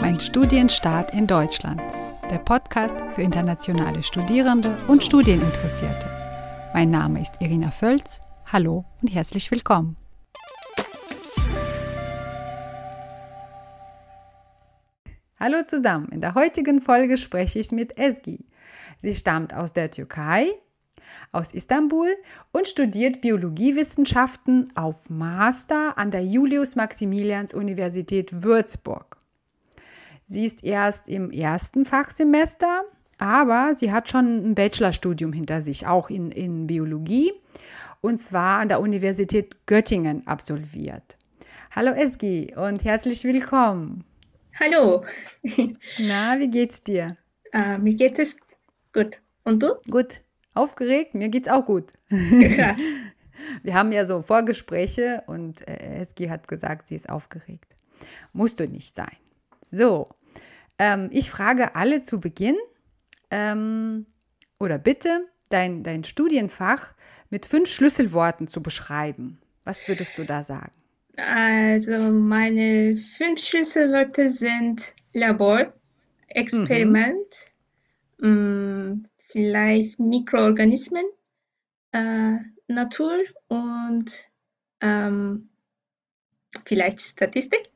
Mein 0.00 0.18
Studienstart 0.18 1.12
in 1.12 1.26
Deutschland. 1.26 1.82
Der 2.30 2.38
Podcast 2.38 2.94
für 3.12 3.20
internationale 3.20 4.02
Studierende 4.02 4.74
und 4.88 5.04
Studieninteressierte. 5.04 6.08
Mein 6.72 6.90
Name 6.90 7.20
ist 7.20 7.34
Irina 7.40 7.70
Völz. 7.70 8.18
Hallo 8.50 8.86
und 9.02 9.08
herzlich 9.08 9.50
willkommen. 9.50 9.98
Hallo 15.38 15.58
zusammen. 15.66 16.08
In 16.08 16.22
der 16.22 16.34
heutigen 16.34 16.80
Folge 16.80 17.18
spreche 17.18 17.58
ich 17.58 17.70
mit 17.70 17.98
Esgi. 17.98 18.46
Sie 19.02 19.14
stammt 19.14 19.52
aus 19.52 19.74
der 19.74 19.90
Türkei, 19.90 20.48
aus 21.30 21.52
Istanbul 21.52 22.08
und 22.52 22.66
studiert 22.66 23.20
Biologiewissenschaften 23.20 24.74
auf 24.74 25.10
Master 25.10 25.98
an 25.98 26.10
der 26.10 26.24
Julius-Maximilians-Universität 26.24 28.42
Würzburg. 28.42 29.19
Sie 30.32 30.44
ist 30.44 30.62
erst 30.62 31.08
im 31.08 31.32
ersten 31.32 31.84
Fachsemester, 31.84 32.84
aber 33.18 33.74
sie 33.74 33.90
hat 33.90 34.08
schon 34.08 34.50
ein 34.50 34.54
Bachelorstudium 34.54 35.32
hinter 35.32 35.60
sich, 35.60 35.88
auch 35.88 36.08
in, 36.08 36.30
in 36.30 36.68
Biologie, 36.68 37.32
und 38.00 38.18
zwar 38.18 38.60
an 38.60 38.68
der 38.68 38.78
Universität 38.78 39.66
Göttingen 39.66 40.24
absolviert. 40.28 41.18
Hallo 41.72 41.90
Esgi 41.90 42.54
und 42.54 42.84
herzlich 42.84 43.24
willkommen. 43.24 44.04
Hallo. 44.60 45.04
Na, 45.98 46.38
wie 46.38 46.48
geht's 46.48 46.84
dir? 46.84 47.16
Äh, 47.52 47.78
mir 47.78 47.94
geht 47.94 48.20
es 48.20 48.36
gut. 48.92 49.20
Und 49.42 49.64
du? 49.64 49.74
Gut. 49.90 50.20
Aufgeregt? 50.54 51.12
Mir 51.14 51.28
geht's 51.28 51.48
auch 51.48 51.66
gut. 51.66 51.92
Ja. 52.08 52.76
Wir 53.64 53.74
haben 53.74 53.90
ja 53.90 54.04
so 54.04 54.22
Vorgespräche 54.22 55.24
und 55.26 55.66
äh, 55.66 55.98
Eski 55.98 56.28
hat 56.28 56.46
gesagt, 56.46 56.86
sie 56.86 56.94
ist 56.94 57.10
aufgeregt. 57.10 57.74
Musst 58.32 58.60
du 58.60 58.68
nicht 58.68 58.94
sein. 58.94 59.16
So, 59.72 60.08
ähm, 60.80 61.10
ich 61.12 61.30
frage 61.30 61.76
alle 61.76 62.00
zu 62.00 62.20
Beginn 62.20 62.56
ähm, 63.30 64.06
oder 64.58 64.78
bitte 64.78 65.28
dein, 65.50 65.82
dein 65.82 66.04
Studienfach 66.04 66.94
mit 67.28 67.44
fünf 67.44 67.68
Schlüsselworten 67.68 68.48
zu 68.48 68.62
beschreiben. 68.62 69.38
Was 69.64 69.86
würdest 69.86 70.16
du 70.16 70.24
da 70.24 70.42
sagen? 70.42 70.72
Also 71.16 71.98
meine 71.98 72.96
fünf 72.96 73.40
Schlüsselwörter 73.40 74.30
sind 74.30 74.94
Labor, 75.12 75.70
Experiment, 76.28 77.52
mhm. 78.18 79.04
vielleicht 79.28 80.00
Mikroorganismen, 80.00 81.04
äh, 81.92 82.36
Natur 82.68 83.18
und 83.48 84.30
ähm, 84.80 85.50
vielleicht 86.64 87.00
Statistik. 87.00 87.68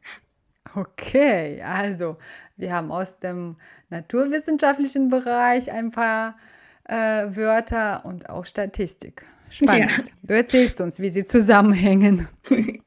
Okay, 0.74 1.62
also 1.62 2.16
wir 2.56 2.72
haben 2.72 2.90
aus 2.90 3.18
dem 3.18 3.56
naturwissenschaftlichen 3.90 5.08
Bereich 5.08 5.70
ein 5.70 5.90
paar 5.90 6.36
äh, 6.84 6.94
Wörter 6.94 8.04
und 8.04 8.28
auch 8.28 8.46
Statistik. 8.46 9.24
Spannend. 9.50 9.90
Ja. 9.90 10.04
Du 10.22 10.34
erzählst 10.34 10.80
uns, 10.80 10.98
wie 11.00 11.10
sie 11.10 11.24
zusammenhängen. 11.24 12.28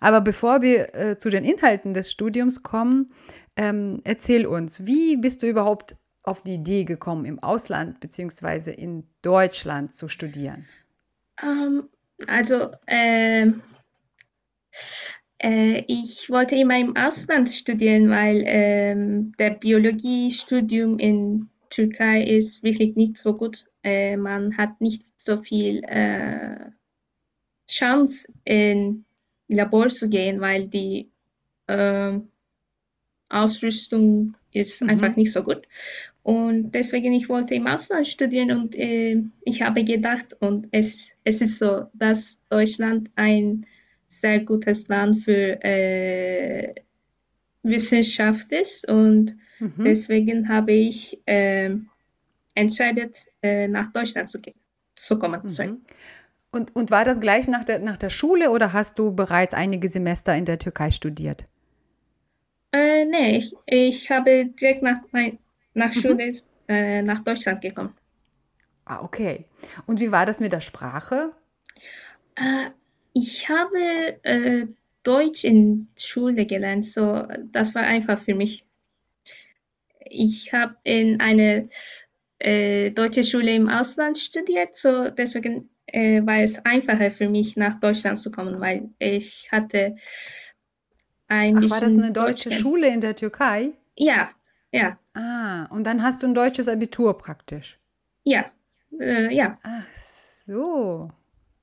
Aber 0.00 0.20
bevor 0.20 0.62
wir 0.62 0.94
äh, 0.94 1.18
zu 1.18 1.30
den 1.30 1.44
Inhalten 1.44 1.94
des 1.94 2.10
Studiums 2.10 2.62
kommen, 2.62 3.12
ähm, 3.56 4.00
erzähl 4.04 4.46
uns, 4.46 4.84
wie 4.84 5.16
bist 5.16 5.42
du 5.42 5.48
überhaupt 5.48 5.96
auf 6.22 6.42
die 6.42 6.54
Idee 6.54 6.84
gekommen, 6.84 7.24
im 7.24 7.38
Ausland 7.38 8.00
bzw. 8.00 8.72
in 8.72 9.04
Deutschland 9.22 9.94
zu 9.94 10.08
studieren? 10.08 10.66
Um, 11.40 11.48
ähm, 11.48 11.88
also, 12.26 12.72
äh, 12.86 13.52
äh, 15.38 15.84
ich 15.86 16.30
wollte 16.30 16.56
immer 16.56 16.78
im 16.78 16.96
Ausland 16.96 17.50
studieren, 17.50 18.08
weil 18.08 18.42
äh, 18.42 18.94
der 19.38 19.50
Biologiestudium 19.50 20.98
in 20.98 21.48
Türkei 21.70 22.22
ist 22.22 22.62
wirklich 22.62 22.96
nicht 22.96 23.18
so 23.18 23.34
gut. 23.34 23.66
Äh, 23.82 24.16
man 24.16 24.56
hat 24.56 24.80
nicht 24.80 25.02
so 25.16 25.36
viel 25.36 25.82
äh, 25.84 26.70
Chance 27.68 28.32
in 28.44 29.04
Labor 29.48 29.88
zu 29.88 30.08
gehen, 30.08 30.40
weil 30.40 30.68
die 30.68 31.10
äh, 31.66 32.18
Ausrüstung 33.28 34.36
ist 34.52 34.82
mhm. 34.82 34.90
einfach 34.90 35.16
nicht 35.16 35.32
so 35.32 35.42
gut. 35.42 35.66
Und 36.22 36.72
deswegen, 36.72 37.12
ich 37.12 37.28
wollte 37.28 37.54
im 37.54 37.66
Ausland 37.66 38.06
studieren 38.06 38.50
und 38.50 38.74
äh, 38.74 39.22
ich 39.44 39.62
habe 39.62 39.84
gedacht, 39.84 40.34
und 40.40 40.68
es, 40.72 41.12
es 41.24 41.40
ist 41.40 41.58
so, 41.58 41.86
dass 41.92 42.40
Deutschland 42.48 43.10
ein 43.16 43.66
sehr 44.08 44.40
gutes 44.40 44.88
Land 44.88 45.22
für 45.22 45.62
äh, 45.64 46.74
Wissenschaft 47.62 48.52
ist 48.52 48.88
und 48.88 49.36
mhm. 49.58 49.84
deswegen 49.84 50.48
habe 50.48 50.72
ich 50.72 51.20
äh, 51.26 51.70
entschieden, 52.54 53.10
äh, 53.42 53.68
nach 53.68 53.92
Deutschland 53.92 54.28
zu 54.28 54.40
gehen, 54.40 54.54
zu 54.94 55.18
kommen. 55.18 55.40
Mhm. 55.42 55.82
Und, 56.50 56.74
und 56.74 56.90
war 56.90 57.04
das 57.04 57.20
gleich 57.20 57.48
nach 57.48 57.64
der, 57.64 57.80
nach 57.80 57.96
der 57.96 58.10
Schule 58.10 58.50
oder 58.50 58.72
hast 58.72 58.98
du 58.98 59.14
bereits 59.14 59.52
einige 59.52 59.88
Semester 59.88 60.34
in 60.34 60.44
der 60.44 60.58
Türkei 60.58 60.90
studiert? 60.90 61.44
Äh, 62.72 63.04
nee, 63.04 63.38
ich, 63.38 63.54
ich 63.66 64.10
habe 64.10 64.46
direkt 64.46 64.82
nach, 64.82 65.00
nach 65.74 65.94
mhm. 65.94 66.00
Schule 66.00 66.32
äh, 66.68 67.02
nach 67.02 67.20
Deutschland 67.20 67.60
gekommen. 67.60 67.94
Ah, 68.84 69.02
okay. 69.02 69.44
Und 69.86 70.00
wie 70.00 70.12
war 70.12 70.26
das 70.26 70.40
mit 70.40 70.52
der 70.52 70.60
Sprache? 70.60 71.32
Äh, 72.36 72.70
ich 73.16 73.48
habe 73.48 74.22
äh, 74.24 74.66
Deutsch 75.02 75.44
in 75.44 75.88
Schule 75.98 76.44
gelernt, 76.44 76.84
so 76.84 77.26
das 77.50 77.74
war 77.74 77.82
einfach 77.82 78.18
für 78.20 78.34
mich. 78.34 78.66
Ich 80.00 80.52
habe 80.52 80.74
in 80.84 81.18
einer 81.20 81.62
äh, 82.38 82.90
deutschen 82.90 83.24
Schule 83.24 83.54
im 83.54 83.68
Ausland 83.68 84.18
studiert, 84.18 84.76
so 84.76 85.08
deswegen 85.08 85.70
äh, 85.86 86.20
war 86.26 86.40
es 86.40 86.64
einfacher 86.66 87.10
für 87.10 87.30
mich, 87.30 87.56
nach 87.56 87.80
Deutschland 87.80 88.18
zu 88.18 88.30
kommen, 88.30 88.60
weil 88.60 88.90
ich 88.98 89.50
hatte 89.50 89.94
ein 91.28 91.56
Ach, 91.56 91.60
bisschen. 91.62 91.70
War 91.70 91.80
das 91.80 91.94
eine 91.94 92.12
deutsche 92.12 92.50
Deutsch 92.50 92.60
Schule 92.60 92.88
in 92.88 93.00
der 93.00 93.16
Türkei? 93.16 93.72
Ja, 93.96 94.28
ja. 94.72 94.98
Ah, 95.14 95.64
und 95.70 95.84
dann 95.84 96.02
hast 96.02 96.22
du 96.22 96.26
ein 96.26 96.34
deutsches 96.34 96.68
Abitur 96.68 97.16
praktisch. 97.16 97.78
Ja, 98.24 98.44
äh, 99.00 99.34
ja. 99.34 99.58
Ach 99.62 99.86
so. 100.46 101.10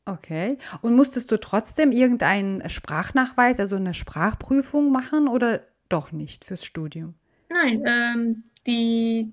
Okay. 0.05 0.57
Und 0.81 0.95
musstest 0.95 1.31
du 1.31 1.39
trotzdem 1.39 1.91
irgendeinen 1.91 2.67
Sprachnachweis, 2.69 3.59
also 3.59 3.75
eine 3.77 3.93
Sprachprüfung 3.93 4.91
machen 4.91 5.27
oder 5.27 5.61
doch 5.89 6.11
nicht 6.11 6.43
fürs 6.43 6.65
Studium? 6.65 7.15
Nein, 7.49 7.83
ähm, 7.85 8.43
die 8.67 9.31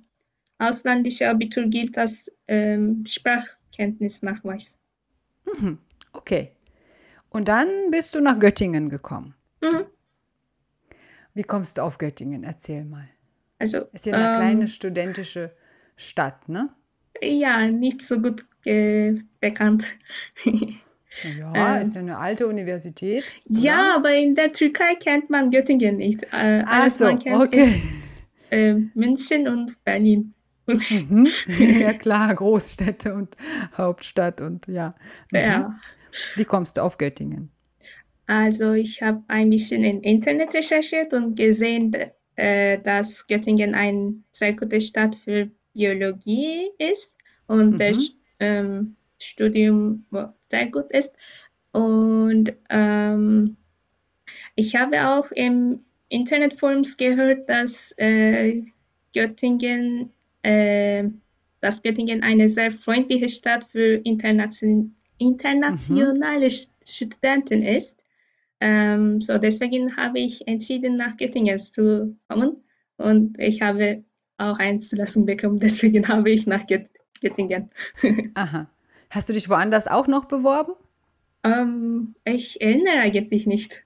ausländische 0.58 1.28
Abitur 1.28 1.64
gilt 1.64 1.98
als 1.98 2.30
ähm, 2.46 3.04
Sprachkenntnisnachweis. 3.06 4.78
Mhm. 5.44 5.78
Okay. 6.12 6.52
Und 7.30 7.48
dann 7.48 7.68
bist 7.90 8.14
du 8.14 8.20
nach 8.20 8.38
Göttingen 8.38 8.90
gekommen. 8.90 9.34
Mhm. 9.60 9.86
Wie 11.34 11.42
kommst 11.44 11.78
du 11.78 11.82
auf 11.82 11.98
Göttingen? 11.98 12.44
Erzähl 12.44 12.84
mal. 12.84 13.08
Also, 13.58 13.86
ist 13.92 14.06
ja 14.06 14.14
eine 14.14 14.28
ähm, 14.28 14.36
kleine 14.36 14.68
studentische 14.68 15.52
Stadt, 15.96 16.48
ne? 16.48 16.70
Ja, 17.20 17.66
nicht 17.66 18.02
so 18.02 18.20
gut 18.20 18.44
äh, 18.66 19.14
bekannt. 19.40 19.86
Ja, 20.44 20.72
ähm, 21.76 21.82
ist 21.82 21.94
ja 21.94 22.00
eine 22.00 22.18
alte 22.18 22.46
Universität. 22.46 23.24
Ja, 23.46 23.96
aber 23.96 24.14
in 24.14 24.34
der 24.34 24.52
Türkei 24.52 24.94
kennt 24.94 25.30
man 25.30 25.50
Göttingen 25.50 25.96
nicht. 25.96 26.24
Äh, 26.32 26.62
alles 26.66 26.98
so, 26.98 27.04
man 27.04 27.18
kennt 27.18 27.42
okay. 27.42 27.62
ist 27.62 27.88
äh, 28.50 28.74
München 28.94 29.48
und 29.48 29.82
Berlin. 29.84 30.34
Mhm. 30.66 31.26
Ja 31.80 31.92
klar, 31.92 32.34
Großstädte 32.34 33.14
und 33.14 33.34
Hauptstadt 33.76 34.40
und 34.40 34.66
ja. 34.66 34.94
Mhm. 35.32 35.38
ja. 35.38 35.76
Wie 36.36 36.44
kommst 36.44 36.76
du 36.76 36.82
auf 36.82 36.98
Göttingen? 36.98 37.50
Also 38.26 38.72
ich 38.72 39.02
habe 39.02 39.22
ein 39.28 39.50
bisschen 39.50 39.82
im 39.82 40.02
Internet 40.02 40.54
recherchiert 40.54 41.14
und 41.14 41.36
gesehen, 41.36 41.92
äh, 42.36 42.78
dass 42.78 43.26
Göttingen 43.26 43.74
eine 43.74 44.14
sehr 44.30 44.52
gute 44.52 44.80
Stadt 44.80 45.16
für 45.16 45.50
Biologie 45.74 46.68
ist 46.78 47.18
und 47.46 47.72
mhm. 47.72 47.78
das 47.78 48.10
ähm, 48.38 48.96
Studium 49.18 50.06
sehr 50.48 50.66
gut 50.70 50.92
ist. 50.92 51.14
Und 51.72 52.52
ähm, 52.68 53.56
ich 54.56 54.74
habe 54.74 55.08
auch 55.08 55.30
im 55.32 55.80
Internetforums 56.08 56.96
gehört, 56.96 57.48
dass 57.48 57.92
äh, 57.98 58.62
Göttingen 59.14 60.10
äh, 60.42 61.04
dass 61.60 61.82
Göttingen 61.82 62.22
eine 62.22 62.48
sehr 62.48 62.72
freundliche 62.72 63.28
Stadt 63.28 63.64
für 63.64 64.00
internation 64.04 64.96
internationale 65.18 66.46
mhm. 66.46 66.66
Studenten 66.82 67.62
ist. 67.62 68.02
Ähm, 68.60 69.20
so 69.20 69.36
deswegen 69.36 69.96
habe 69.96 70.18
ich 70.18 70.48
entschieden, 70.48 70.96
nach 70.96 71.16
Göttingen 71.18 71.58
zu 71.58 72.16
kommen 72.28 72.64
und 72.96 73.38
ich 73.38 73.60
habe 73.60 74.04
auch 74.40 74.58
eine 74.58 74.78
Zulassung 74.78 75.26
bekommen, 75.26 75.60
deswegen 75.60 76.06
habe 76.08 76.30
ich 76.30 76.46
nach 76.46 76.66
Göt 76.66 76.88
Göttingen. 77.20 77.70
Aha. 78.34 78.66
Hast 79.10 79.28
du 79.28 79.34
dich 79.34 79.48
woanders 79.50 79.86
auch 79.86 80.06
noch 80.06 80.24
beworben? 80.24 80.72
Ähm, 81.44 82.14
ich 82.24 82.62
erinnere 82.62 83.00
eigentlich 83.00 83.46
nicht. 83.46 83.82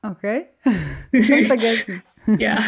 Okay. 0.00 0.46
Schon 1.12 1.44
vergessen. 1.44 2.02
ja. 2.38 2.58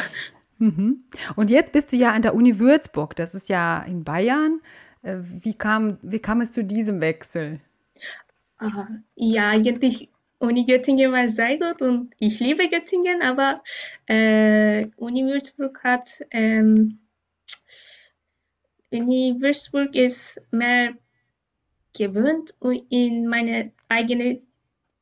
Mhm. 0.58 1.05
Und 1.37 1.50
jetzt 1.50 1.73
bist 1.73 1.93
du 1.93 1.96
ja 1.96 2.12
an 2.12 2.23
der 2.23 2.35
Uni 2.35 2.58
Würzburg. 2.58 3.17
Das 3.17 3.35
ist 3.35 3.49
ja 3.49 3.82
in 3.82 4.05
Bayern. 4.05 4.61
Äh, 5.02 5.19
wie 5.23 5.55
kam, 5.55 5.99
wie 6.02 6.19
kam 6.19 6.41
es 6.41 6.52
zu 6.52 6.64
diesem 6.64 7.00
Wechsel? 7.00 7.61
Uh, 8.61 8.85
ja, 9.14 9.49
eigentlich 9.50 10.11
Uni 10.44 10.64
Göttingen 10.64 11.12
war 11.12 11.29
sehr 11.29 11.58
gut 11.58 11.82
und 11.82 12.14
ich 12.19 12.41
liebe 12.41 12.69
Göttingen, 12.69 13.23
aber 13.23 13.62
äh, 14.06 14.87
Uni 14.96 15.25
Würzburg 15.25 15.82
hat 15.82 16.08
ähm, 16.31 16.99
Uni 18.91 19.37
Würzburg 19.41 19.94
ist 19.94 20.46
mehr 20.52 20.94
gewöhnt 21.96 22.55
in 22.91 23.26
meine 23.26 23.73
eigenen 23.88 24.46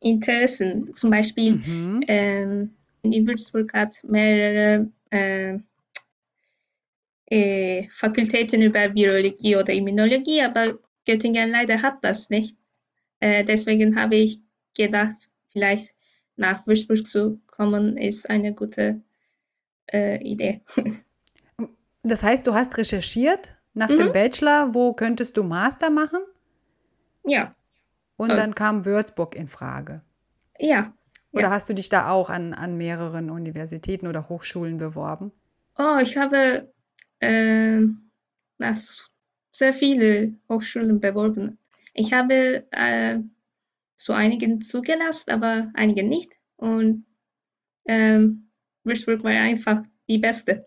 Interessen. 0.01 0.95
Zum 0.95 1.11
Beispiel 1.11 1.53
mhm. 1.53 2.05
ähm, 2.09 2.75
Uni 3.03 3.27
Würzburg 3.27 3.73
hat 3.73 4.03
mehrere 4.05 4.91
äh, 5.11 5.59
äh, 7.27 7.89
Fakultäten 7.91 8.63
über 8.63 8.89
Biologie 8.89 9.57
oder 9.57 9.73
Immunologie, 9.73 10.43
aber 10.43 10.79
Göttingen 11.07 11.51
leider 11.51 11.83
hat 11.83 12.03
das 12.03 12.31
nicht. 12.31 12.57
Äh, 13.21 13.45
deswegen 13.45 13.97
habe 13.97 14.17
ich 14.17 14.39
gedacht, 14.77 15.29
vielleicht 15.53 15.95
nach 16.37 16.67
Würzburg 16.67 17.07
zu 17.07 17.41
kommen, 17.47 17.97
ist 17.97 18.29
eine 18.29 18.55
gute 18.55 19.01
äh, 19.93 20.23
Idee. 20.23 20.61
Das 22.05 22.25
heißt, 22.25 22.49
du 22.49 22.55
hast 22.55 22.79
recherchiert 22.79 23.55
nach 23.75 23.89
mhm. 23.89 23.97
dem 23.97 24.13
Bachelor, 24.13 24.75
wo 24.75 24.93
könntest 24.93 25.37
du 25.37 25.45
Master 25.45 25.89
machen? 25.89 26.21
Ja. 27.25 27.55
Und 28.17 28.33
oh. 28.33 28.35
dann 28.35 28.57
kam 28.57 28.85
Würzburg 28.85 29.37
in 29.37 29.47
Frage. 29.47 30.03
Ja. 30.59 30.93
Oder 31.33 31.45
ja. 31.45 31.51
hast 31.51 31.69
du 31.69 31.75
dich 31.75 31.89
da 31.89 32.11
auch 32.11 32.29
an, 32.29 32.55
an 32.55 32.77
mehreren 32.77 33.31
Universitäten 33.31 34.07
oder 34.07 34.29
Hochschulen 34.29 34.79
beworben? 34.79 35.33
Oh, 35.79 35.99
ich 36.03 36.17
habe 36.17 36.63
äh, 37.21 37.81
nach 38.59 38.77
sehr 39.53 39.73
viele 39.73 40.35
Hochschulen 40.49 40.99
beworben. 40.99 41.59
Ich 41.95 42.13
habe 42.13 42.65
äh, 42.73 43.19
zu 44.03 44.13
einigen 44.13 44.61
zugelassen, 44.61 45.31
aber 45.31 45.71
einigen 45.75 46.09
nicht. 46.09 46.33
Und 46.57 47.07
ähm, 47.87 48.51
Würzburg 48.85 49.23
war 49.25 49.31
einfach 49.31 49.83
die 50.09 50.19
beste. 50.19 50.67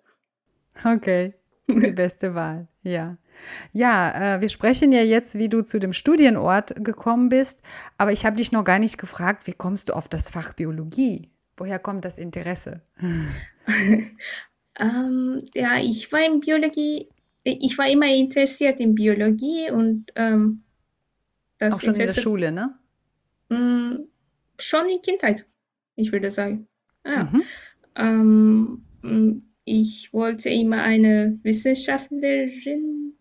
Okay, 0.84 1.34
die 1.68 1.92
beste 1.96 2.34
Wahl, 2.36 2.68
ja. 2.84 3.18
Ja, 3.74 4.38
äh, 4.38 4.42
wir 4.42 4.50
sprechen 4.50 4.94
ja 4.94 5.02
jetzt, 5.02 5.38
wie 5.38 5.50
du 5.50 5.62
zu 5.62 5.80
dem 5.80 5.92
Studienort 5.92 6.84
gekommen 6.84 7.30
bist, 7.30 7.60
aber 7.98 8.14
ich 8.14 8.26
habe 8.26 8.38
dich 8.38 8.52
noch 8.54 8.64
gar 8.64 8.80
nicht 8.80 8.98
gefragt, 8.98 9.48
wie 9.48 9.54
kommst 9.54 9.90
du 9.90 9.94
auf 9.94 10.08
das 10.08 10.30
Fach 10.30 10.54
Biologie? 10.54 11.30
Woher 11.58 11.80
kommt 11.80 12.06
das 12.06 12.18
Interesse? 12.18 12.82
ähm, 14.80 15.44
ja, 15.54 15.80
ich 15.82 16.12
war 16.12 16.26
in 16.26 16.40
Biologie, 16.40 17.10
ich 17.44 17.78
war 17.78 17.90
immer 17.90 18.08
interessiert 18.08 18.80
in 18.80 18.96
Biologie 18.96 19.70
und 19.72 20.12
ähm, 20.16 20.64
das 21.58 21.76
Auch 21.76 21.82
schon 21.82 21.90
Interesse, 21.90 22.12
in 22.12 22.16
der 22.16 22.22
Schule, 22.22 22.52
ne? 22.52 22.78
Mh, 23.56 23.94
mm, 23.94 24.08
schon 24.60 24.90
in 24.90 25.02
Kindheit, 25.02 25.46
ich 25.96 26.12
würde 26.12 26.32
sagen. 26.32 26.68
Ja. 27.06 27.24
Mhm. 27.24 27.44
Ähm, 27.96 28.86
mm, 29.04 29.42
ich 29.66 30.14
wollte 30.14 30.50
immer 30.50 30.84
eine 30.84 31.40
Wissenschaftlerin, 31.44 33.14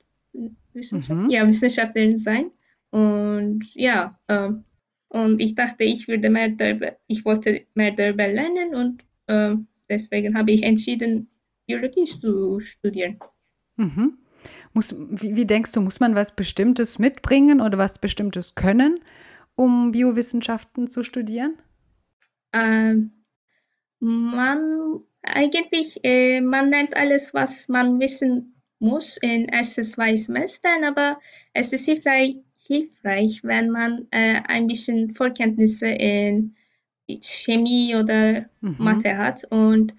Wissenschaft, 0.72 1.20
mhm. 1.20 1.30
ja, 1.30 1.46
Wissenschaftlerin 1.46 2.18
sein. 2.18 2.44
Und 2.90 3.74
ja, 3.74 4.18
ähm, 4.28 4.62
und 5.08 5.40
ich 5.40 5.54
dachte, 5.54 5.84
ich 5.84 6.08
würde 6.08 6.28
mehr 6.28 6.48
darüber, 6.48 6.96
ich 7.06 7.24
wollte 7.24 7.66
mehr 7.74 7.92
darüber 7.92 8.26
lernen 8.26 8.74
und 8.74 9.04
ähm, 9.28 9.68
deswegen 9.88 10.36
habe 10.36 10.50
ich 10.50 10.62
entschieden, 10.62 11.28
Biologie 11.66 12.04
zu 12.04 12.60
studieren. 12.60 13.18
Mhm. 13.76 14.18
Muss, 14.72 14.94
wie, 14.94 15.36
wie, 15.36 15.46
denkst 15.46 15.72
du, 15.72 15.80
muss 15.80 16.00
man 16.00 16.14
was 16.14 16.34
Bestimmtes 16.34 16.98
mitbringen 16.98 17.60
oder 17.60 17.78
was 17.78 17.98
Bestimmtes 17.98 18.54
können, 18.54 19.00
um 19.56 19.92
Biowissenschaften 19.92 20.88
zu 20.88 21.02
studieren? 21.02 21.58
Ähm, 22.52 23.12
man 24.00 25.00
eigentlich, 25.22 26.00
äh, 26.04 26.40
man 26.40 26.70
lernt 26.70 26.96
alles, 26.96 27.34
was 27.34 27.68
man 27.68 27.98
wissen 27.98 28.54
muss 28.78 29.16
in 29.16 29.48
ersten 29.48 29.82
zwei 29.82 30.16
Semestern, 30.16 30.84
aber 30.84 31.18
es 31.52 31.72
ist 31.72 31.86
hilfreich, 31.86 32.36
hilfreich 32.58 33.40
wenn 33.42 33.70
man 33.70 34.06
äh, 34.10 34.40
ein 34.46 34.66
bisschen 34.66 35.14
Vorkenntnisse 35.14 35.88
in 35.88 36.54
Chemie 37.20 37.94
oder 37.96 38.46
mhm. 38.60 38.76
Mathe 38.78 39.16
hat 39.16 39.44
und 39.50 39.94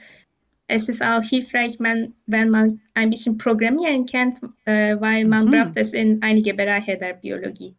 es 0.68 0.90
ist 0.90 1.04
auch 1.04 1.22
hilfreich, 1.22 1.78
wenn, 1.80 2.16
wenn 2.26 2.50
man 2.50 2.82
ein 2.96 3.12
bisschen 3.12 3.38
Programmieren 3.38 4.06
kennt, 4.06 4.40
äh, 4.66 5.00
weil 5.00 5.26
man 5.26 5.46
mhm. 5.46 5.52
braucht 5.52 5.78
es 5.78 5.94
in 5.94 6.22
einige 6.24 6.54
Bereiche 6.54 6.98
der 6.98 7.14
Biologie. 7.14 7.76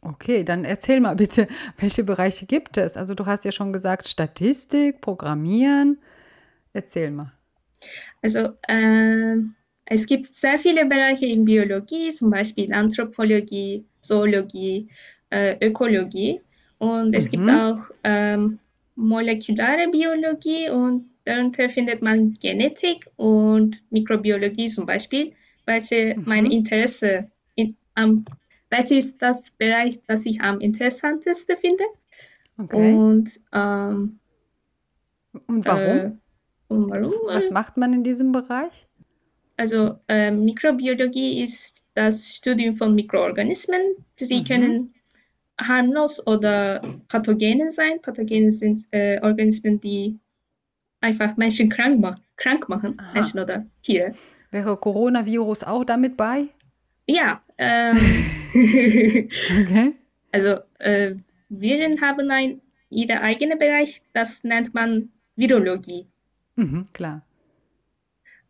Okay, 0.00 0.44
dann 0.44 0.64
erzähl 0.64 1.00
mal 1.00 1.14
bitte, 1.14 1.48
welche 1.78 2.04
Bereiche 2.04 2.46
gibt 2.46 2.76
es? 2.76 2.96
Also 2.96 3.14
du 3.14 3.26
hast 3.26 3.44
ja 3.44 3.52
schon 3.52 3.72
gesagt, 3.72 4.08
Statistik, 4.08 5.00
Programmieren. 5.00 5.98
Erzähl 6.72 7.10
mal. 7.10 7.32
Also 8.22 8.50
äh, 8.68 9.36
es 9.86 10.06
gibt 10.06 10.26
sehr 10.26 10.58
viele 10.58 10.86
Bereiche 10.86 11.26
in 11.26 11.44
Biologie, 11.44 12.10
zum 12.10 12.30
Beispiel 12.30 12.72
Anthropologie, 12.72 13.84
Zoologie, 14.00 14.88
äh, 15.30 15.56
Ökologie. 15.64 16.40
Und 16.78 17.14
es 17.14 17.26
mhm. 17.26 17.30
gibt 17.30 17.50
auch 17.50 17.78
ähm, 18.04 18.58
molekulare 18.96 19.88
Biologie 19.90 20.70
und 20.70 21.06
darunter 21.24 21.68
findet 21.68 22.02
man 22.02 22.32
Genetik 22.32 23.06
und 23.16 23.82
Mikrobiologie 23.90 24.68
zum 24.68 24.86
Beispiel, 24.86 25.32
welche 25.64 26.14
mhm. 26.16 26.24
mein 26.26 26.46
Interesse 26.46 27.30
in, 27.54 27.76
am 27.94 28.24
welches 28.76 29.06
ist 29.06 29.22
das 29.22 29.50
Bereich, 29.52 30.00
das 30.06 30.26
ich 30.26 30.40
am 30.40 30.60
interessantesten 30.60 31.56
finde. 31.56 31.84
Okay. 32.58 32.94
Und, 32.94 33.30
ähm, 33.52 34.18
und 35.46 35.66
warum? 35.66 35.80
Äh, 35.80 36.10
und 36.68 36.90
warum? 36.90 37.12
Was 37.26 37.50
macht 37.50 37.76
man 37.76 37.92
in 37.92 38.02
diesem 38.02 38.32
Bereich? 38.32 38.86
Also 39.56 39.98
äh, 40.08 40.30
Mikrobiologie 40.30 41.42
ist 41.42 41.86
das 41.94 42.34
Studium 42.34 42.76
von 42.76 42.94
Mikroorganismen. 42.94 43.80
Sie 44.16 44.40
mhm. 44.40 44.44
können 44.44 44.94
harmlos 45.58 46.26
oder 46.26 46.82
Pathogene 47.08 47.70
sein. 47.70 48.00
Pathogene 48.02 48.50
sind 48.50 48.82
äh, 48.90 49.18
Organismen, 49.22 49.80
die 49.80 50.18
einfach 51.00 51.36
Menschen 51.36 51.70
krank, 51.70 51.98
ma 52.00 52.16
krank 52.36 52.68
machen, 52.68 52.98
Aha. 52.98 53.12
Menschen 53.14 53.40
oder 53.40 53.64
Tiere. 53.82 54.14
Wäre 54.50 54.76
Coronavirus 54.76 55.64
auch 55.64 55.84
damit 55.84 56.16
bei? 56.16 56.48
Ja. 57.06 57.40
Ähm, 57.58 57.96
okay. 58.54 59.94
Also 60.32 60.58
äh, 60.78 61.14
Viren 61.48 62.00
haben 62.00 62.30
ein, 62.30 62.60
ihren 62.90 63.18
eigenen 63.18 63.58
Bereich, 63.58 64.02
das 64.12 64.44
nennt 64.44 64.74
man 64.74 65.10
Virologie. 65.36 66.06
Mhm, 66.56 66.86
klar. 66.92 67.22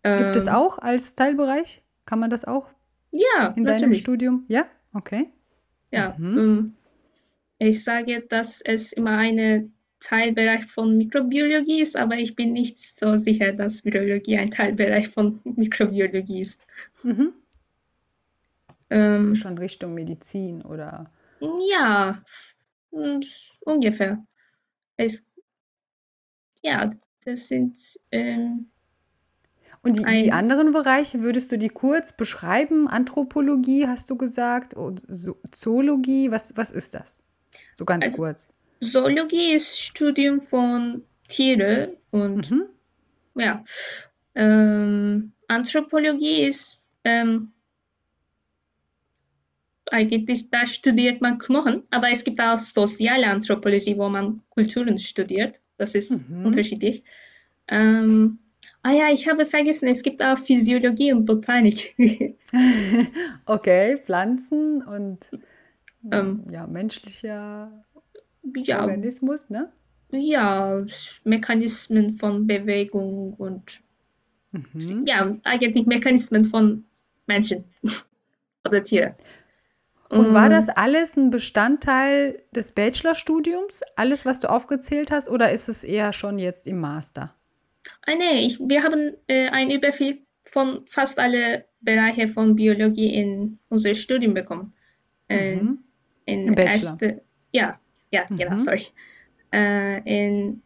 Ähm, 0.05 0.25
Gibt 0.25 0.37
es 0.37 0.47
ähm, 0.47 0.55
auch 0.55 0.79
als 0.79 1.15
Teilbereich? 1.15 1.83
Kann 2.07 2.21
man 2.21 2.31
das 2.31 2.45
auch? 2.45 2.69
Ja, 3.11 3.49
in 3.57 3.65
natürlich. 3.65 3.81
deinem 3.81 3.95
Studium? 3.95 4.45
Ja, 4.49 4.67
okay. 4.95 5.29
Ja, 5.91 6.15
mhm. 6.19 6.39
ähm, 6.39 6.75
ich 7.59 7.83
sage, 7.83 8.25
dass 8.29 8.61
es 8.61 8.93
immer 8.93 9.19
ein 9.19 9.73
Teilbereich 10.01 10.67
von 10.67 10.97
Mikrobiologie 10.97 11.81
ist, 11.81 11.97
aber 11.97 12.17
ich 12.17 12.37
bin 12.37 12.53
nicht 12.53 12.79
so 12.79 13.17
sicher, 13.17 13.53
dass 13.53 13.85
Virologie 13.85 14.37
ein 14.37 14.51
Teilbereich 14.51 15.09
von 15.09 15.41
Mikrobiologie 15.57 16.41
ist. 16.41 16.67
Mhm. 17.03 17.33
Ähm, 18.91 19.35
Schon 19.35 19.59
Richtung 19.59 19.95
Medizin 19.95 20.63
oder? 20.63 21.11
Ja, 21.41 22.17
ungefähr. 23.65 24.23
Es, 24.97 25.27
ja, 26.63 26.91
das 27.25 27.49
sind. 27.49 27.79
Ähm, 28.11 28.71
und 29.83 29.99
die, 29.99 30.05
die, 30.05 30.33
anderen 30.33 30.73
Bereiche, 30.73 31.23
würdest 31.23 31.53
du 31.53 31.59
die 31.59 31.69
kurz 31.69 32.13
beschreiben? 32.13 32.89
Anthropologie 32.89 33.87
hast 33.87 34.11
du 34.11 34.17
gesagt, 34.17 34.75
Zoologie, 35.53 36.31
was, 36.31 36.57
was 36.57 36.71
ist 36.71 36.95
das? 36.95 37.23
So 37.77 37.85
ganz 37.85 38.05
also, 38.07 38.23
kurz. 38.23 38.53
Zoologie 38.81 39.55
ist 39.55 39.81
Studium 39.81 40.43
von 40.43 41.05
Tieren 41.29 41.97
und 42.11 42.51
mhm. 42.51 42.65
ja, 43.35 43.63
ähm, 44.35 45.33
Anthropologie 45.49 46.43
ist 46.47 46.91
ähm, 47.05 47.53
eigentlich, 49.91 50.51
da 50.51 50.67
studiert 50.67 51.21
man 51.21 51.39
Knochen, 51.39 51.83
aber 51.91 52.11
es 52.11 52.25
gibt 52.25 52.41
auch 52.41 52.59
soziale 52.59 53.27
Anthropologie, 53.27 53.97
wo 53.97 54.09
man 54.09 54.37
Kulturen 54.51 54.99
studiert. 54.99 55.61
Das 55.79 55.95
ist 55.95 56.29
mhm. 56.29 56.47
unterschiedlich. 56.47 57.05
Ähm, 57.69 58.39
ah 58.83 58.93
ja, 58.93 59.13
ich 59.13 59.29
habe 59.29 59.47
vergessen, 59.47 59.89
es 59.89 60.03
gibt 60.03 60.23
auch 60.23 60.39
Physiologie 60.39 61.13
und 61.13 61.25
Botanik. 61.25 61.95
okay, 63.47 63.99
Pflanzen 64.05 64.83
und 64.83 65.19
ähm, 66.11 66.45
ja, 66.51 66.67
menschlicher 66.67 67.85
ja, 68.65 68.83
Organismus, 68.83 69.51
ne? 69.51 69.73
ja, 70.13 70.85
Mechanismen 71.25 72.13
von 72.13 72.47
Bewegung 72.47 73.35
und 73.35 73.81
mhm. 74.53 75.05
ja, 75.05 75.37
eigentlich 75.45 75.87
Mechanismen 75.87 76.45
von 76.45 76.85
Menschen 77.27 77.65
oder 78.65 78.83
Tieren. 78.83 79.15
Und 80.09 80.33
war 80.33 80.49
das 80.49 80.69
alles 80.69 81.17
ein 81.17 81.31
Bestandteil 81.31 82.43
des 82.53 82.73
Bachelorstudiums? 82.73 83.83
Alles, 83.97 84.25
was 84.25 84.41
du 84.41 84.51
aufgezählt 84.51 85.11
hast, 85.11 85.29
oder 85.29 85.51
ist 85.53 85.69
es 85.69 85.83
eher 85.85 86.13
schon 86.13 86.39
jetzt 86.39 86.67
im 86.67 86.81
Master? 86.81 87.35
Ah, 88.07 88.15
nee, 88.17 88.47
ich, 88.47 88.59
wir 88.61 88.83
haben 88.83 89.15
äh, 89.27 89.49
einen 89.49 89.71
Überblick 89.71 90.23
von 90.45 90.85
fast 90.87 91.19
alle 91.19 91.65
Bereiche 91.81 92.29
von 92.29 92.55
Biologie 92.55 93.15
in 93.15 93.59
unser 93.69 93.95
Studium 93.95 94.35
bekommen. 94.35 94.73
Äh, 95.29 95.57
mhm. 95.57 95.79
In 96.25 96.55
erste, 96.55 97.23
ja, 97.53 97.79
ja, 98.11 98.27
mhm. 98.29 98.37
genau, 98.37 98.57
sorry. 98.57 98.87
Äh, 99.53 100.01
in 100.05 100.63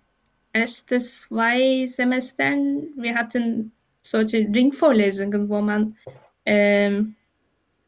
ersten 0.53 0.99
zwei 0.99 1.87
Semestern, 1.87 2.89
wir 2.97 3.15
hatten 3.15 3.73
solche 4.03 4.39
Ringvorlesungen, 4.39 5.49
wo 5.49 5.61
man 5.61 5.97
ähm, 6.45 7.15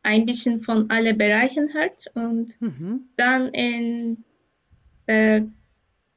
ein 0.03 0.27
bisschen 0.27 0.61
von 0.61 0.91
allen 0.91 1.17
Bereichen 1.17 1.73
hört 1.73 2.11
und 2.15 2.61
mhm. 2.61 3.09
dann 3.17 3.49
in 3.49 4.25
der 5.07 5.47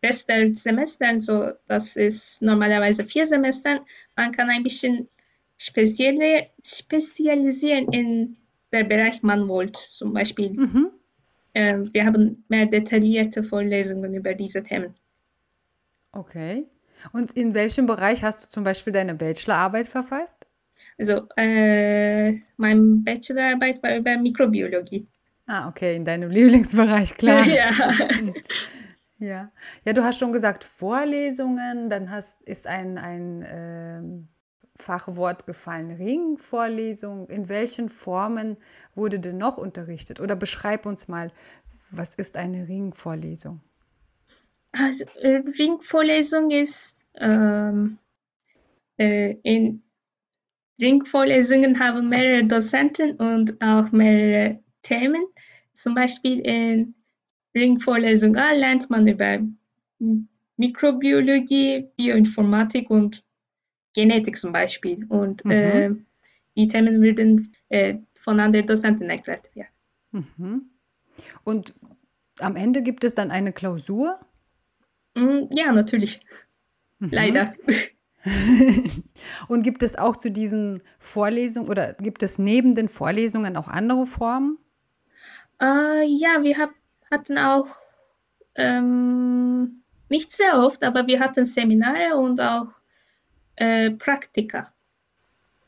Rest 0.04 0.30
der 0.30 0.54
Semester, 0.54 1.18
so 1.20 1.52
das 1.68 1.96
ist 1.96 2.42
normalerweise 2.42 3.06
vier 3.06 3.26
Semester, 3.26 3.84
man 4.16 4.32
kann 4.32 4.50
ein 4.50 4.64
bisschen 4.64 5.08
spezielle, 5.58 6.48
spezialisieren 6.64 7.92
in 7.92 8.38
der 8.72 8.84
Bereich 8.84 9.24
man 9.24 9.48
wollte. 9.48 9.80
Zum 9.90 10.14
Beispiel, 10.14 10.52
mhm. 10.52 10.92
äh, 11.54 11.78
wir 11.92 12.06
haben 12.06 12.44
mehr 12.50 12.66
detaillierte 12.66 13.44
Vorlesungen 13.44 14.14
über 14.14 14.34
diese 14.34 14.64
Themen. 14.64 14.94
Okay. 16.12 16.66
Und 17.14 17.34
in 17.34 17.54
welchem 17.54 17.88
Bereich 17.88 18.24
hast 18.24 18.44
du 18.44 18.50
zum 18.50 18.64
Beispiel 18.64 18.94
deine 18.94 19.16
Bachelorarbeit 19.16 19.88
verfasst? 19.88 20.36
Also, 20.98 21.16
äh, 21.36 22.34
meine 22.58 22.96
Bachelorarbeit 23.04 23.84
war 23.84 23.98
über 23.98 24.18
Mikrobiologie. 24.18 25.08
Ah, 25.48 25.68
okay, 25.68 25.96
in 25.96 26.06
deinem 26.06 26.30
Lieblingsbereich, 26.32 27.16
klar. 27.16 27.46
ja. 27.48 27.70
ja. 29.20 29.52
Ja, 29.84 29.94
du 29.94 30.04
hast 30.04 30.20
schon 30.20 30.32
gesagt, 30.32 30.64
Vorlesungen, 30.64 31.90
dann 31.90 32.10
hast, 32.10 32.42
ist 32.44 32.66
ein, 32.66 32.98
ein 32.98 33.42
äh, 33.42 34.82
Fachwort 34.82 35.46
gefallen, 35.46 35.92
Ringvorlesung. 35.92 37.30
In 37.30 37.50
welchen 37.50 37.90
Formen 37.90 38.58
wurde 38.94 39.20
denn 39.20 39.38
noch 39.38 39.58
unterrichtet? 39.58 40.20
Oder 40.20 40.36
beschreib 40.36 40.86
uns 40.86 41.08
mal, 41.08 41.32
was 41.92 42.16
ist 42.16 42.38
eine 42.38 42.68
Ringvorlesung? 42.68 43.62
Also, 44.72 45.06
äh, 45.22 45.42
Ringvorlesung 45.58 46.52
ist 46.52 47.06
ähm, 47.16 47.98
äh, 48.98 49.36
in 49.44 49.82
Ringvorlesungen 50.80 51.80
haben 51.80 52.10
mehrere 52.10 52.44
Dozenten 52.44 53.16
und 53.16 53.62
auch 53.62 53.92
mehrere 53.92 54.60
Themen. 54.82 55.26
Zum 55.74 55.96
Beispiel 55.96 56.40
in 56.40 56.96
Ringvorlesung 57.54 58.36
A 58.36 58.52
lernt 58.52 58.90
man 58.90 59.08
über 59.08 59.40
Mikrobiologie, 60.58 61.88
Bioinformatik 61.96 62.90
und 62.90 63.24
Genetik 63.94 64.38
zum 64.38 64.52
Beispiel. 64.52 65.06
Und 65.08 65.44
mhm. 65.46 65.52
äh, 65.52 65.92
die 66.58 66.68
Themen 66.68 67.02
werden 67.02 67.54
äh, 67.70 67.96
von 68.20 68.40
anderen 68.40 68.68
Dozenten 68.68 69.10
erklärt. 69.10 69.50
Ja. 69.54 69.66
Mhm. 70.12 70.70
Und 71.44 71.74
am 72.40 72.56
Ende 72.56 72.82
gibt 72.84 73.04
es 73.04 73.16
dann 73.16 73.32
eine 73.32 73.54
Klausur? 73.54 74.20
Mm, 75.16 75.48
ja, 75.52 75.72
natürlich. 75.72 76.20
Mhm. 77.00 77.10
Leider. 77.12 77.54
Und 79.48 79.64
gibt 79.64 79.84
es 79.84 79.98
auch 79.98 80.16
zu 80.16 80.32
diesen 80.32 80.82
Vorlesungen 81.00 81.70
oder 81.70 81.94
gibt 81.94 82.24
es 82.24 82.40
neben 82.40 82.76
den 82.76 82.90
Vorlesungen 82.90 83.56
auch 83.56 83.68
andere 83.68 84.06
Formen? 84.06 84.58
Uh, 85.62 86.02
ja, 86.06 86.42
wir 86.42 86.58
hab, 86.58 86.72
hatten 87.12 87.38
auch 87.38 87.68
ähm, 88.56 89.82
nicht 90.10 90.32
sehr 90.32 90.58
oft, 90.60 90.84
aber 90.84 91.08
wir 91.08 91.20
hatten 91.20 91.46
Seminare 91.46 92.18
und 92.18 92.42
auch 92.42 92.68
äh, 93.56 93.92
Praktika. 93.92 94.64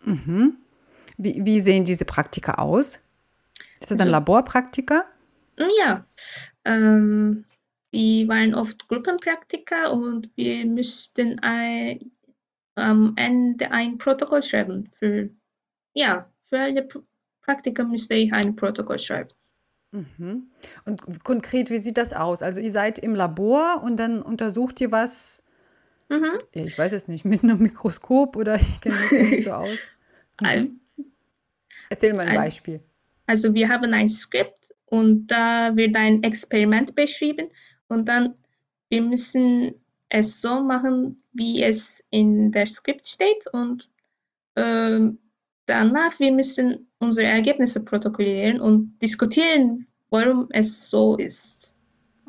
Mhm. 0.04 0.58
Wie, 1.18 1.44
wie, 1.46 1.60
sehen 1.60 1.86
diese 1.86 2.06
Praktika 2.06 2.54
aus? 2.56 3.00
Ist 3.80 3.92
das 3.92 3.98
ein 3.98 4.02
also, 4.02 4.12
Laborpraktika? 4.12 5.06
Ja, 5.80 6.06
ähm, 6.66 7.46
die 7.94 8.28
waren 8.28 8.54
oft 8.54 8.88
Gruppenpraktika 8.88 9.90
und 9.90 10.30
wir 10.36 10.66
müssten 10.66 11.40
ein, 11.40 12.12
am 12.78 13.14
Ende 13.16 13.72
ein 13.72 13.98
Protokoll 13.98 14.44
schreiben. 14.44 14.90
Für, 14.94 15.30
ja, 15.94 16.30
für 16.44 16.60
alle 16.60 16.88
Praktika 17.42 17.84
müsste 17.84 18.14
ich 18.16 18.32
ein 18.34 18.56
Protokoll 18.56 19.00
schreiben. 19.00 19.30
Mhm. 19.92 20.52
Und 20.86 21.24
konkret, 21.24 21.70
wie 21.70 21.80
sieht 21.80 21.98
das 21.98 22.14
aus? 22.14 22.42
Also 22.42 22.60
ihr 22.60 22.72
seid 22.72 23.00
im 23.00 23.16
Labor 23.16 23.82
und 23.84 23.98
dann 23.98 24.22
untersucht 24.22 24.80
ihr 24.82 24.92
was, 24.92 25.44
mhm. 26.10 26.30
ich 26.52 26.78
weiß 26.78 26.92
es 26.92 27.08
nicht, 27.08 27.26
mit 27.26 27.44
einem 27.44 27.60
Mikroskop 27.60 28.36
oder 28.36 28.56
ich 28.56 28.82
kenne 28.82 28.96
mich 28.96 29.32
nicht 29.32 29.44
so 29.46 29.52
aus. 29.54 29.78
Mhm. 30.42 30.80
Erzähl 31.90 32.14
mal 32.14 32.28
ein 32.28 32.38
also, 32.38 32.50
Beispiel. 32.50 32.82
Also 33.26 33.54
wir 33.54 33.70
haben 33.70 33.94
ein 33.94 34.10
Skript 34.10 34.74
und 34.86 35.28
da 35.28 35.76
wird 35.76 35.96
ein 35.96 36.24
Experiment 36.24 36.96
beschrieben 36.96 37.50
und 37.88 38.08
dann 38.08 38.36
wir 38.90 39.02
müssen 39.02 39.74
es 40.10 40.42
so 40.42 40.62
machen, 40.62 41.22
wie 41.34 41.64
es 41.64 42.04
in 42.10 42.52
der 42.52 42.66
Skript 42.66 43.08
steht 43.08 43.48
und 43.52 43.90
ähm, 44.56 45.20
danach 45.66 46.20
wir 46.20 46.32
müssen 46.32 46.88
unsere 47.00 47.28
Ergebnisse 47.28 47.84
protokollieren 47.84 48.60
und 48.60 48.98
diskutieren, 49.02 49.88
warum 50.10 50.48
es 50.52 50.90
so 50.90 51.16
ist. 51.18 51.76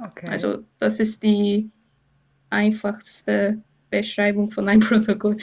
Okay. 0.05 0.27
Also 0.29 0.65
das 0.79 1.01
ist 1.01 1.23
die 1.23 1.71
einfachste 2.51 3.63
Beschreibung 3.91 4.51
von 4.51 4.69
einem 4.69 4.81
Protokoll. 4.87 5.39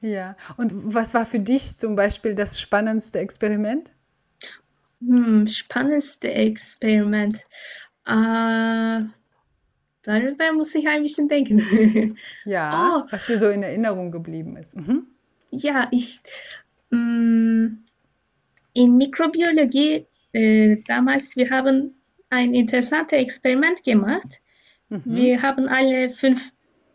ja, 0.00 0.36
und 0.56 0.72
was 0.74 1.14
war 1.14 1.26
für 1.26 1.40
dich 1.40 1.76
zum 1.76 1.96
Beispiel 1.96 2.34
das 2.34 2.60
spannendste 2.60 3.18
Experiment? 3.18 3.92
Hm, 5.00 5.46
spannendste 5.46 6.32
Experiment. 6.32 7.46
Äh, 8.06 9.02
Darüber 10.02 10.52
muss 10.52 10.74
ich 10.74 10.88
ein 10.88 11.02
bisschen 11.02 11.28
denken. 11.28 12.16
Ja, 12.44 13.04
oh. 13.04 13.08
was 13.10 13.26
dir 13.26 13.38
so 13.38 13.48
in 13.48 13.62
Erinnerung 13.62 14.10
geblieben 14.10 14.56
ist. 14.56 14.76
Mhm. 14.76 15.06
Ja, 15.50 15.88
ich 15.90 16.20
mh, 16.90 16.98
mm, 16.98 17.84
in 18.74 18.96
Mikrobiologie 18.96 20.06
äh, 20.32 20.76
damals, 20.86 21.36
wir 21.36 21.50
haben 21.50 21.94
ein 22.30 22.54
interessantes 22.54 23.18
Experiment 23.18 23.84
gemacht. 23.84 24.40
Mhm. 24.88 25.02
Wir 25.04 25.42
haben 25.42 25.68
alle 25.68 26.10
fünf 26.10 26.52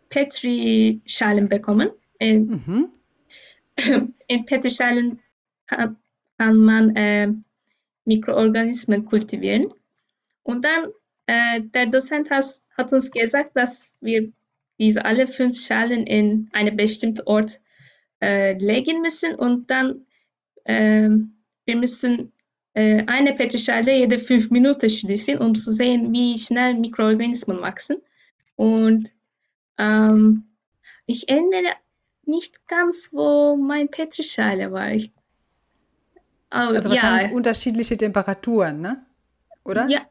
Petri-Schalen 0.08 1.48
bekommen. 1.48 1.90
Äh, 2.18 2.38
mhm. 2.38 2.88
In 4.28 4.46
Petri-Schalen 4.46 5.20
kann, 5.66 5.96
kann, 6.38 6.56
man 6.56 6.96
äh, 6.96 7.28
Mikroorganismen 8.04 9.04
kultivieren. 9.04 9.72
Und 10.42 10.64
dann 10.64 10.90
äh, 11.26 11.60
der 11.60 11.86
Dozent 11.86 12.30
hat, 12.30 12.44
hat, 12.76 12.92
uns 12.92 13.10
gesagt, 13.10 13.56
dass 13.56 13.96
wir 14.00 14.32
diese 14.78 15.04
alle 15.04 15.26
fünf 15.26 15.58
Schalen 15.58 16.06
in 16.06 16.48
einen 16.52 16.76
bestimmten 16.76 17.26
Ort 17.26 17.60
äh, 18.20 18.52
legen 18.58 19.00
müssen 19.02 19.34
und 19.34 19.70
dann 19.70 20.06
äh, 20.64 21.08
wir 21.64 21.76
müssen 21.76 22.32
äh, 22.74 23.04
eine 23.06 23.34
Petrischale 23.34 23.98
jede 23.98 24.18
fünf 24.18 24.50
Minuten 24.50 24.88
schließen, 24.88 25.38
um 25.38 25.54
zu 25.54 25.72
sehen, 25.72 26.12
wie 26.12 26.38
schnell 26.38 26.74
Mikroorganismen 26.74 27.60
wachsen. 27.60 27.96
Und 28.54 29.12
ähm, 29.78 30.44
ich 31.06 31.28
erinnere 31.28 31.72
nicht 32.24 32.66
ganz, 32.68 33.10
wo 33.12 33.56
mein 33.56 33.88
Petrischale 33.88 34.72
war. 34.72 34.92
Ich, 34.92 35.10
oh, 36.50 36.74
also 36.74 36.90
wahrscheinlich 36.90 37.30
ja. 37.30 37.36
unterschiedliche 37.36 37.96
Temperaturen, 37.96 38.80
ne? 38.80 39.04
Oder? 39.64 39.88
Ja, 39.88 40.06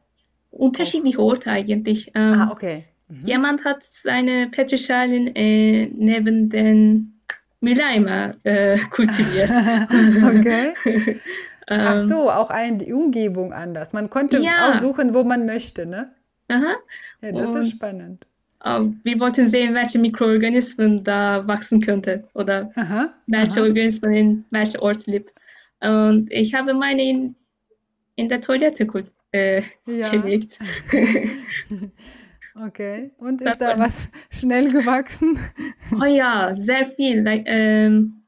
unterschiedliche 0.55 1.19
Orte 1.19 1.51
eigentlich. 1.51 2.11
Ähm, 2.15 2.33
ah, 2.33 2.51
okay. 2.51 2.85
Mhm. 3.07 3.21
Jemand 3.21 3.65
hat 3.65 3.83
seine 3.83 4.47
Petrischalen 4.47 5.35
äh, 5.35 5.87
neben 5.93 6.49
den 6.49 7.19
Mülleimer 7.61 8.35
äh, 8.43 8.77
kultiviert. 8.91 9.51
okay. 9.51 10.73
Ach 11.67 12.01
ähm, 12.01 12.07
so, 12.07 12.29
auch 12.29 12.51
ein, 12.51 12.77
die 12.77 12.93
Umgebung 12.93 13.51
anders. 13.51 13.91
Man 13.91 14.09
konnte 14.09 14.39
ja. 14.39 14.69
aussuchen, 14.69 15.15
wo 15.15 15.23
man 15.23 15.47
möchte, 15.47 15.87
ne? 15.87 16.11
Aha. 16.47 16.75
Ja, 17.21 17.31
das 17.31 17.49
Und, 17.49 17.61
ist 17.61 17.71
spannend. 17.71 18.27
Uh, 18.63 18.91
wir 19.03 19.19
wollten 19.19 19.47
sehen, 19.47 19.73
welche 19.73 19.99
Mikroorganismen 19.99 21.03
da 21.03 21.47
wachsen 21.47 21.81
könnten 21.81 22.23
oder 22.33 22.71
aha, 22.75 23.13
welche 23.27 23.59
aha. 23.59 23.67
Organismen 23.67 24.13
in 24.13 24.45
welchem 24.51 24.81
Ort 24.81 25.05
lebt. 25.07 25.31
Und 25.81 26.31
ich 26.31 26.53
habe 26.53 26.73
meine 26.73 27.03
in, 27.03 27.35
in 28.15 28.27
der 28.27 28.41
Toilette 28.41 28.85
kultiviert 28.85 29.24
äh, 29.35 29.63
ja. 29.87 30.09
gelegt. 30.09 30.59
Okay. 32.55 33.11
Und 33.17 33.41
ist 33.41 33.47
Das 33.51 33.59
da 33.59 33.77
was 33.79 34.09
schnell 34.29 34.71
gewachsen? 34.71 35.37
Oh 35.91 36.05
ja, 36.05 36.55
sehr 36.55 36.85
viel. 36.85 37.23
Ähm, 37.27 38.23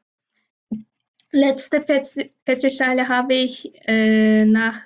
letzte 1.31 1.79
Pet- 1.81 2.31
Petrischale 2.45 3.07
habe 3.07 3.33
ich 3.33 3.71
äh, 3.87 4.45
nach 4.45 4.77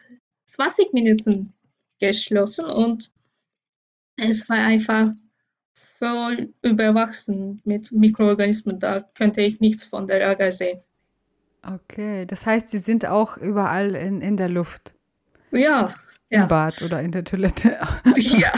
20 0.46 0.94
Minuten 0.94 1.54
geschlossen 2.00 2.66
und 2.66 3.12
es 4.16 4.48
war 4.48 4.58
einfach 4.60 5.12
voll 5.74 6.54
überwachsen 6.62 7.62
mit 7.66 7.92
Mikroorganismen. 7.92 8.80
Da 8.80 9.02
könnte 9.02 9.42
ich 9.42 9.60
nichts 9.60 9.86
von 9.86 10.08
der 10.08 10.26
Agar 10.30 10.52
sehen. 10.52 10.80
Okay, 11.64 12.26
das 12.28 12.46
heißt, 12.46 12.72
die 12.74 12.78
sind 12.80 13.06
auch 13.08 13.36
überall 13.38 13.96
in, 13.96 14.22
in 14.22 14.38
der 14.38 14.50
Luft, 14.50 14.94
Ja, 15.52 15.96
im 16.32 16.42
ja, 16.42 16.46
Bad 16.48 16.82
oder 16.82 17.02
in 17.02 17.12
der 17.12 17.24
Toilette. 17.24 17.78
ja. 18.18 18.52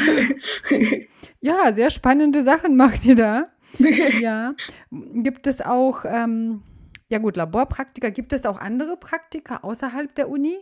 Ja, 1.46 1.74
sehr 1.74 1.89
spannende 1.89 2.42
Sachen 2.42 2.77
macht 2.77 3.03
ihr 3.06 3.15
da. 3.15 3.48
Ja. 4.22 4.53
Gibt 4.92 5.46
es 5.46 5.60
auch, 5.60 6.06
ähm, 6.06 6.62
ja 7.10 7.18
gut, 7.18 7.36
Laborpraktika, 7.36 8.12
gibt 8.12 8.32
es 8.32 8.46
auch 8.46 8.58
andere 8.58 8.96
Praktika 8.96 9.58
außerhalb 9.58 10.15
der 10.15 10.30
Uni? 10.30 10.58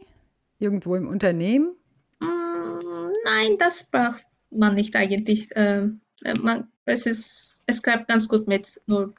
Irgendwo 0.57 0.95
im 0.95 1.07
Unternehmen? 1.07 1.75
Mm, 2.19 3.11
Nein, 3.25 3.57
das 3.59 3.83
braucht 3.83 4.23
man 4.49 4.73
nicht 4.73 4.95
eigentlich. 4.95 5.49
Ähm, 5.55 6.01
äh, 6.23 6.33
man, 6.33 6.69
es 6.85 7.05
ist, 7.05 7.63
es 7.67 7.83
klappt 7.83 8.07
ganz 8.07 8.27
gut 8.27 8.47
mit 8.47 8.81
nur 8.87 9.13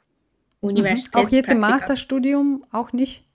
Mhm. 0.63 0.95
Auch 1.13 1.29
jetzt 1.29 1.51
im. 1.51 1.59
Masterstudium 1.59 2.63
auch 2.71 2.93
nicht? 2.93 3.25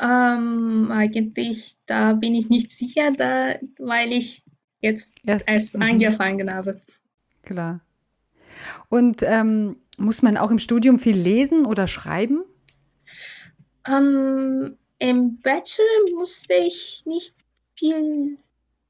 Ähm, 0.00 0.90
eigentlich, 0.92 1.76
da 1.86 2.12
bin 2.14 2.34
ich 2.34 2.48
nicht 2.48 2.70
sicher, 2.70 3.12
da, 3.12 3.56
weil 3.78 4.12
ich 4.12 4.42
jetzt 4.80 5.14
Erst, 5.24 5.48
erst 5.48 5.76
mhm, 5.76 5.82
angefangen 5.82 6.52
habe. 6.52 6.80
klar. 7.44 7.80
Und 8.88 9.22
ähm, 9.22 9.76
muss 9.98 10.22
man 10.22 10.36
auch 10.36 10.50
im 10.50 10.58
Studium 10.58 10.98
viel 10.98 11.16
lesen 11.16 11.66
oder 11.66 11.86
schreiben? 11.88 12.44
Ähm, 13.88 14.76
im 14.98 15.40
Bachelor 15.40 16.16
musste 16.16 16.54
ich 16.54 17.02
nicht 17.06 17.34
viel 17.78 18.38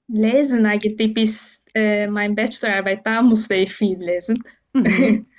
lesen 0.08 0.66
eigentlich, 0.66 1.12
bis 1.14 1.64
äh, 1.74 2.08
mein 2.08 2.34
Bachelorarbeit, 2.34 3.04
da 3.06 3.22
musste 3.22 3.54
ich 3.54 3.72
viel 3.74 3.98
lesen. 3.98 4.42
Mhm. 4.72 5.26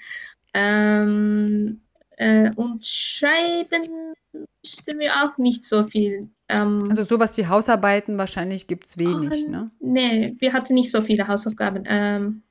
Ähm, 0.53 1.81
äh, 2.17 2.49
und 2.55 2.83
schreiben 2.83 4.15
mussten 4.63 4.99
wir 4.99 5.13
auch 5.23 5.37
nicht 5.37 5.65
so 5.65 5.83
viel. 5.83 6.29
Ähm, 6.49 6.83
Also 6.89 7.03
sowas 7.03 7.37
wie 7.37 7.47
Hausarbeiten 7.47 8.17
wahrscheinlich 8.17 8.67
gibt 8.67 8.85
es 8.87 8.97
wenig, 8.97 9.45
ähm, 9.45 9.51
ne? 9.51 9.71
nee, 9.79 10.35
wir 10.39 10.53
hatten 10.53 10.73
nicht 10.73 10.91
so 10.91 11.01
viele 11.01 11.27
Hausaufgaben. 11.27 11.83
Ähm, 11.87 12.41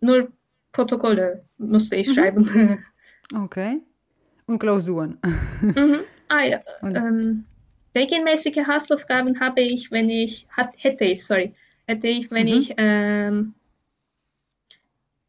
nur 0.00 0.30
Protokolle 0.72 1.44
musste 1.58 1.96
ich 1.96 2.08
Mhm. 2.08 2.12
schreiben. 2.14 2.44
Okay. 3.34 3.80
Und 4.46 4.58
Klausuren. 4.58 5.18
Mhm. 5.62 6.00
Ah 6.28 6.44
ja, 6.44 6.60
ähm, 6.82 7.44
regelmäßige 7.94 8.66
Hausaufgaben 8.66 9.38
habe 9.40 9.60
ich, 9.62 9.90
wenn 9.90 10.10
ich, 10.10 10.46
hat, 10.50 10.74
hätte 10.78 11.04
ich, 11.04 11.24
sorry, 11.24 11.54
hätte 11.86 12.08
ich, 12.08 12.30
wenn 12.30 12.46
mhm. 12.46 12.52
ich 12.58 12.74
ähm, 12.76 13.54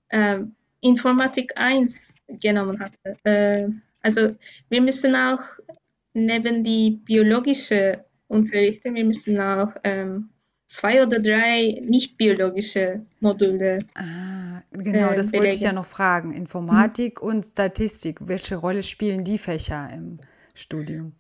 ähm, 0.09 0.55
Informatik 0.81 1.51
1 1.55 2.15
genommen 2.27 2.79
hatte. 2.79 3.17
Äh, 3.23 3.69
also 4.01 4.35
wir 4.69 4.81
müssen 4.81 5.15
auch 5.15 5.41
neben 6.13 6.63
die 6.63 6.91
biologische 7.05 8.05
Unterrichte, 8.27 8.93
wir 8.93 9.05
müssen 9.05 9.39
auch 9.39 9.75
ähm, 9.83 10.29
zwei 10.67 11.03
oder 11.05 11.19
drei 11.19 11.79
nicht-biologische 11.83 13.05
Module 13.19 13.85
Ah, 13.95 14.61
genau, 14.71 15.13
äh, 15.13 15.15
das 15.15 15.33
wollte 15.33 15.55
ich 15.55 15.63
ja 15.63 15.71
belegen. 15.71 15.73
noch 15.73 15.85
fragen. 15.85 16.31
Mhm. 16.31 16.37
Informatik 16.37 17.21
und 17.21 17.45
Statistik, 17.45 18.19
welche 18.27 18.55
Rolle 18.55 18.83
spielen 18.83 19.23
die 19.23 19.37
Fächer 19.39 19.89
im 19.93 20.19
Studium? 20.53 21.13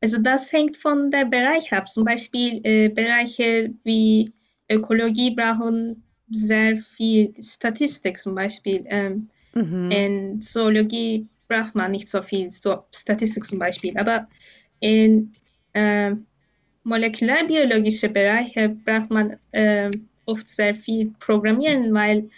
Also 0.00 0.18
das 0.18 0.52
hängt 0.52 0.76
von 0.76 1.10
der 1.10 1.24
Bereich 1.24 1.72
ab. 1.72 1.88
Zum 1.88 2.04
Beispiel 2.04 2.60
äh, 2.64 2.88
Bereiche 2.88 3.74
wie 3.84 4.32
Ökologie 4.70 5.34
brauchen 5.34 6.02
sehr 6.30 6.76
viel 6.76 7.34
Statistik 7.42 8.18
zum 8.18 8.34
Beispiel. 8.34 8.82
Ähm, 8.86 9.30
Mhm. 9.54 9.90
in 9.90 10.40
Zoologie 10.40 11.28
braucht 11.48 11.74
man 11.74 11.90
nicht 11.90 12.08
so 12.08 12.22
viel 12.22 12.50
so 12.50 12.84
Statistik 12.94 13.44
zum 13.44 13.58
Beispiel. 13.58 13.96
Aber 13.98 14.28
in 14.80 15.32
äh, 15.72 16.12
molekularbiologische 16.84 18.08
Bereiche 18.08 18.68
braucht 18.68 19.10
man 19.10 19.36
äh, 19.52 19.90
oft 20.26 20.48
sehr 20.48 20.74
viel 20.74 21.12
Programmieren, 21.18 21.92
weil 21.92 22.30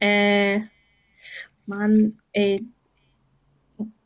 äh, 0.00 0.60
man 1.66 2.18
äh, 2.32 2.58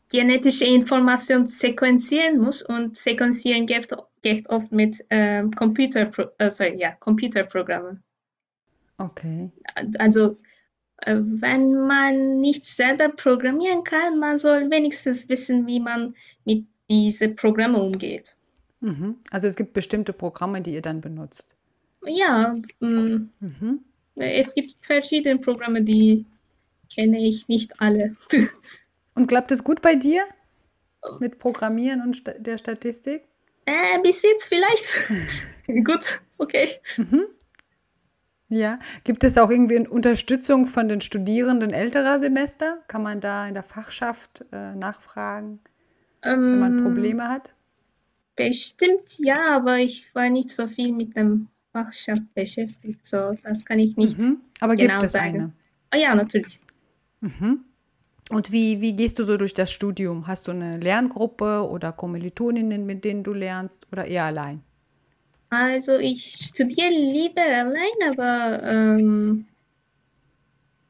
genetische 0.09 0.65
Information 0.65 1.45
sequenzieren 1.47 2.39
muss 2.39 2.61
und 2.61 2.97
sequenzieren 2.97 3.65
geht, 3.65 3.87
geht 4.21 4.49
oft 4.49 4.71
mit 4.71 5.03
ähm, 5.09 5.51
Computer, 5.51 6.09
äh, 6.37 6.49
sorry, 6.49 6.75
ja, 6.77 6.91
Computerprogrammen. 6.99 8.03
Okay. 8.97 9.49
Also 9.97 10.37
wenn 11.05 11.87
man 11.87 12.39
nicht 12.39 12.65
selber 12.65 13.09
programmieren 13.09 13.83
kann, 13.83 14.19
man 14.19 14.37
soll 14.37 14.69
wenigstens 14.69 15.29
wissen, 15.29 15.67
wie 15.67 15.79
man 15.79 16.15
mit 16.45 16.65
diesen 16.89 17.35
Programmen 17.35 17.75
umgeht. 17.75 18.35
Mhm. 18.81 19.17
Also 19.31 19.47
es 19.47 19.55
gibt 19.55 19.73
bestimmte 19.73 20.13
Programme, 20.13 20.61
die 20.61 20.73
ihr 20.73 20.81
dann 20.81 21.01
benutzt. 21.01 21.55
Ja, 22.05 22.55
mh, 22.79 23.27
Mhm. 23.39 23.79
es 24.15 24.53
gibt 24.53 24.75
verschiedene 24.81 25.39
Programme, 25.39 25.83
die 25.83 26.25
kenne 26.93 27.19
ich 27.25 27.47
nicht 27.47 27.79
alle. 27.79 28.15
Und 29.15 29.27
klappt 29.27 29.51
es 29.51 29.63
gut 29.63 29.81
bei 29.81 29.95
dir 29.95 30.23
mit 31.19 31.39
Programmieren 31.39 32.01
und 32.01 32.15
sta 32.15 32.31
der 32.33 32.57
Statistik? 32.57 33.23
Äh, 33.65 33.99
bis 34.01 34.23
jetzt 34.23 34.47
vielleicht. 34.47 35.11
Gut, 35.85 36.21
okay. 36.37 36.69
Mhm. 36.97 37.25
Ja. 38.51 38.79
Gibt 39.05 39.23
es 39.23 39.37
auch 39.37 39.49
irgendwie 39.49 39.87
Unterstützung 39.87 40.67
von 40.67 40.89
den 40.89 40.99
Studierenden 40.99 41.71
älterer 41.71 42.19
Semester? 42.19 42.79
Kann 42.89 43.01
man 43.01 43.21
da 43.21 43.47
in 43.47 43.53
der 43.53 43.63
Fachschaft 43.63 44.43
äh, 44.51 44.75
nachfragen, 44.75 45.59
wenn 46.21 46.59
man 46.59 46.73
Ähm, 46.73 46.83
Probleme 46.83 47.29
hat? 47.29 47.53
bestimmt 48.35 49.19
ja, 49.19 49.55
aber 49.55 49.77
ich 49.79 50.13
war 50.15 50.29
nicht 50.29 50.49
so 50.49 50.67
viel 50.67 50.91
mit 50.91 51.15
dem 51.15 51.47
Fachschaft 51.71 52.33
beschäftigt, 52.33 53.05
so 53.05 53.37
das 53.41 53.65
kann 53.65 53.79
ich 53.79 53.95
nicht 53.95 54.17
Mhm. 54.17 54.41
Aber 54.59 54.75
gibt 54.75 54.89
genau 54.89 55.03
es 55.03 55.13
sagen. 55.13 55.25
eine? 55.35 55.53
Ah 55.91 55.97
ja, 55.97 56.13
natürlich. 56.15 56.59
Mhm. 57.21 57.63
Und 58.29 58.51
wie, 58.51 58.81
wie 58.81 58.95
gehst 58.95 59.19
du 59.19 59.23
so 59.25 59.37
durch 59.37 59.53
das 59.53 59.71
Studium? 59.71 60.27
Hast 60.27 60.47
du 60.47 60.51
eine 60.51 60.77
Lerngruppe 60.77 61.67
oder 61.69 61.91
Kommilitoninnen, 61.93 62.85
mit 62.85 63.03
denen 63.05 63.23
du 63.23 63.33
lernst 63.33 63.87
oder 63.91 64.05
eher 64.05 64.25
allein? 64.25 64.63
Also 65.51 65.97
ich 65.97 66.23
studiere 66.23 66.89
lieber 66.89 67.41
allein, 67.41 68.17
aber 68.17 68.63
ähm, 68.63 69.45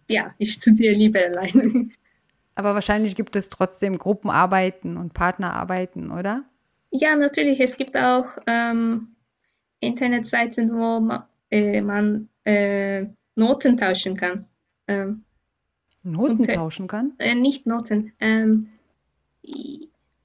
ja, 0.08 0.36
ich 0.38 0.54
studiere 0.54 0.94
lieber 0.94 1.20
allein. 1.20 1.92
Aber 2.54 2.76
wahrscheinlich 2.76 3.16
gibt 3.16 3.36
es 3.38 3.48
trotzdem 3.48 3.98
Gruppenarbeiten 3.98 4.98
und 4.98 5.14
Partnerarbeiten, 5.14 6.12
oder? 6.12 6.44
Ja, 6.92 7.16
natürlich, 7.16 7.62
es 7.62 7.78
gibt 7.78 7.96
auch 7.96 8.26
ähm, 8.46 9.16
Internetseiten, 9.80 10.72
wo 10.72 11.00
ma, 11.00 11.30
äh, 11.50 11.82
man 11.82 12.28
äh, 12.44 13.06
Noten 13.36 13.78
tauschen 13.78 14.18
kann. 14.18 14.46
Ähm, 14.88 15.24
Noten 16.04 16.40
und, 16.40 16.52
tauschen 16.52 16.88
kann? 16.88 17.14
äh, 17.20 17.34
nicht 17.34 17.66
Noten, 17.66 18.12
ähm, 18.20 18.70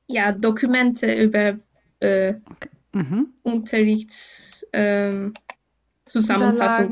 ja, 0.08 0.32
Dokumente 0.32 1.14
über 1.14 1.58
äh, 2.00 2.34
Okay. 2.50 2.68
Mhm. 2.96 3.34
Unterrichts, 3.42 4.66
ähm, 4.72 5.34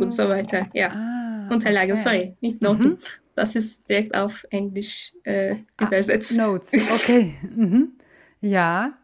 und 0.01 0.13
so 0.13 0.29
weiter. 0.29 0.69
Ja, 0.75 0.91
Ah, 0.93 1.49
Unterlagen, 1.51 1.93
okay. 1.93 2.03
sorry, 2.03 2.37
nicht 2.41 2.61
Noten. 2.61 2.89
Mhm. 2.91 2.99
Das 3.37 3.57
ist 3.57 3.89
direkt 3.89 4.15
auf 4.15 4.45
Englisch 4.51 5.13
äh, 5.25 5.57
Ah, 5.79 5.87
übersetzt. 5.87 6.37
Notes, 6.37 6.75
okay. 6.75 7.35
Mhm. 7.57 7.93
Ja. 8.41 8.99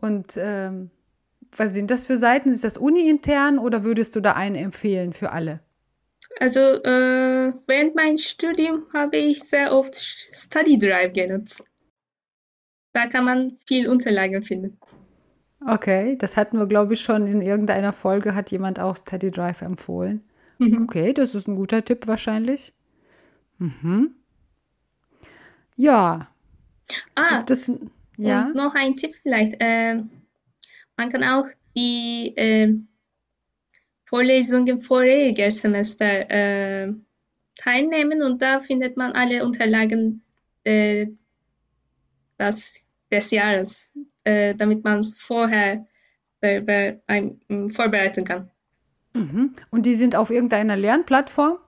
Und 0.00 0.34
ähm, 0.36 0.90
was 1.56 1.72
sind 1.74 1.90
das 1.90 2.06
für 2.06 2.18
Seiten? 2.18 2.50
Ist 2.50 2.64
das 2.64 2.76
uni-intern 2.76 3.58
oder 3.58 3.82
würdest 3.84 4.14
du 4.16 4.20
da 4.20 4.32
eine 4.32 4.58
empfehlen 4.58 5.12
für 5.12 5.32
alle? 5.32 5.60
Also 6.38 6.60
äh, 6.60 7.52
während 7.66 7.94
meinem 7.94 8.18
Studium 8.18 8.84
habe 8.92 9.16
ich 9.16 9.42
sehr 9.42 9.72
oft 9.72 9.94
Study 9.94 10.78
Drive 10.78 11.12
genutzt. 11.12 11.64
Da 12.92 13.06
kann 13.06 13.24
man 13.24 13.58
viel 13.66 13.88
Unterlagen 13.88 14.42
finden. 14.42 14.78
Okay, 15.66 16.16
das 16.16 16.36
hatten 16.36 16.58
wir, 16.58 16.66
glaube 16.66 16.94
ich, 16.94 17.00
schon 17.02 17.26
in 17.26 17.42
irgendeiner 17.42 17.92
Folge, 17.92 18.34
hat 18.34 18.50
jemand 18.50 18.80
auch 18.80 18.96
Study 18.96 19.30
Drive 19.30 19.62
empfohlen. 19.62 20.22
Mhm. 20.58 20.84
Okay, 20.84 21.12
das 21.12 21.34
ist 21.34 21.48
ein 21.48 21.54
guter 21.54 21.84
Tipp 21.84 22.06
wahrscheinlich. 22.06 22.72
Mhm. 23.58 24.14
Ja, 25.76 26.28
Ah, 27.14 27.44
es, 27.48 27.70
ja, 28.16 28.50
noch 28.54 28.74
ein 28.74 28.94
Tipp 28.96 29.14
vielleicht. 29.14 29.56
Ähm, 29.60 30.10
man 30.96 31.10
kann 31.10 31.24
auch 31.24 31.46
die 31.76 32.34
ähm, 32.36 32.88
Vorlesungen 34.04 34.80
vorheriger 34.80 35.50
Semester 35.50 36.30
äh, 36.30 36.92
teilnehmen 37.56 38.22
und 38.22 38.42
da 38.42 38.60
findet 38.60 38.96
man 38.96 39.12
alle 39.12 39.44
Unterlagen 39.44 40.22
äh, 40.64 41.06
das, 42.38 42.86
des 43.10 43.30
Jahres, 43.30 43.92
äh, 44.24 44.54
damit 44.54 44.84
man 44.84 45.04
vorher 45.04 45.86
darüber 46.40 46.96
ein, 47.06 47.40
vorbereiten 47.68 48.24
kann. 48.24 48.50
Mhm. 49.14 49.54
Und 49.70 49.86
die 49.86 49.94
sind 49.94 50.16
auf 50.16 50.30
irgendeiner 50.30 50.76
Lernplattform? 50.76 51.58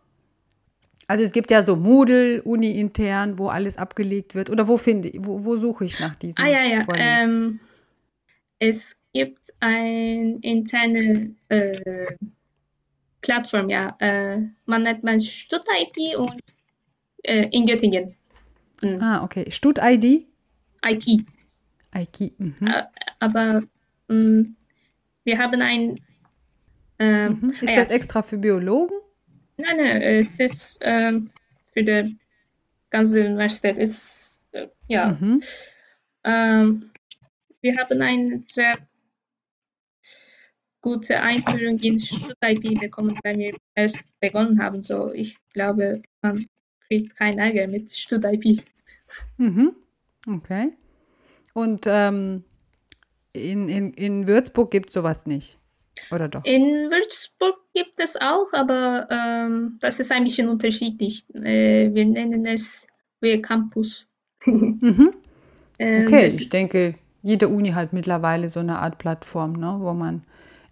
Also 1.09 1.25
es 1.25 1.33
gibt 1.33 1.51
ja 1.51 1.63
so 1.63 1.77
Moodle, 1.77 2.43
Uni-intern, 2.43 3.39
wo 3.39 3.49
alles 3.49 3.77
abgelegt 3.77 4.35
wird. 4.35 4.49
Oder 4.51 4.69
wo 4.69 4.77
finde 4.79 5.13
wo, 5.19 5.45
wo 5.45 5.57
suche 5.57 5.85
ich 5.85 6.01
nach 6.01 6.15
diesen? 6.15 6.41
Ah 6.41 6.49
ja, 6.49 6.63
ja. 6.63 6.87
Ähm, 6.95 7.61
es 8.59 9.03
gibt 9.13 9.53
eine 9.61 10.39
interne 10.41 11.35
äh, 11.49 12.07
Plattform, 13.21 13.69
ja. 13.69 13.97
Äh, 13.99 14.39
man 14.67 14.85
nennt 14.85 15.03
man 15.03 15.21
Stud-IT 15.21 16.17
und 16.17 16.41
äh, 17.25 17.49
in 17.51 17.67
Göttingen. 17.67 18.15
Mhm. 18.83 19.01
Ah, 19.01 19.25
okay. 19.25 19.51
Stud-ID? 19.51 20.27
IT. 20.85 21.25
IT. 21.95 22.39
Mhm. 22.39 22.67
Äh, 22.67 22.85
aber 23.21 23.63
mh, 24.09 24.15
mm, 24.15 24.57
wir 25.25 25.39
haben 25.39 25.61
ein. 25.61 26.01
Ähm, 26.99 27.39
mhm. 27.41 27.51
Ist 27.61 27.69
ah, 27.69 27.77
das 27.77 27.89
extra 27.89 28.23
für 28.23 28.39
Biologen? 28.39 28.97
Nein, 29.57 29.77
nein, 29.77 30.03
es 30.03 30.41
ist 30.41 30.79
ähm, 30.83 31.31
für 31.73 31.83
die 31.83 32.17
ganze 32.91 33.25
Universität. 33.25 33.79
Ist, 33.79 34.43
äh, 34.53 34.69
ja. 34.89 35.09
Mhm. 35.09 35.43
Ähm, 36.25 36.91
wir 37.61 37.77
haben 37.77 38.01
ein 38.03 38.45
sehr 38.49 38.73
gute 40.81 41.21
Einführung 41.21 41.79
in 41.79 41.99
Schul-IP 41.99 42.81
bekommen, 42.81 43.15
wenn 43.23 43.39
wir 43.39 43.57
erst 43.75 44.19
begonnen 44.21 44.61
haben. 44.61 44.83
So, 44.83 45.13
ich 45.13 45.39
glaube, 45.53 46.03
man 46.23 46.45
kriegt 46.89 47.17
keinen 47.17 47.39
Ärger 47.39 47.69
mit 47.69 47.93
Stud-IP. 47.93 48.63
Mhm. 49.37 49.77
Okay. 50.27 50.73
Und 51.55 51.85
ähm, 51.87 52.45
in, 53.33 53.69
in, 53.69 53.93
in 53.95 54.27
Würzburg 54.27 54.71
gibt 54.71 54.89
es 54.89 54.95
sowas 54.95 55.27
nicht, 55.27 55.59
oder 56.11 56.29
doch? 56.29 56.45
In 56.45 56.91
Würzburg 56.91 57.57
gibt 57.75 57.99
es 57.99 58.21
auch, 58.21 58.53
aber 58.53 59.09
ähm, 59.11 59.79
das 59.81 60.01
ist 60.01 60.13
ein 60.13 60.25
bisschen 60.25 60.49
unterschiedlich. 60.49 61.25
Äh, 61.35 61.93
wir 61.93 62.05
nennen 62.05 62.47
es 62.47 62.87
We 63.21 63.41
Campus. 63.41 64.09
mhm. 64.45 65.11
Ähm, 65.79 66.07
okay, 66.07 66.27
ich 66.27 66.51
denke, 66.51 66.95
jede 67.23 67.49
Uni 67.49 67.71
hat 67.71 67.93
mittlerweile 67.93 68.49
so 68.51 68.61
eine 68.61 68.79
Art 68.79 68.99
Plattform, 68.99 69.53
ne, 69.53 69.77
wo 69.81 69.93
man 69.93 70.23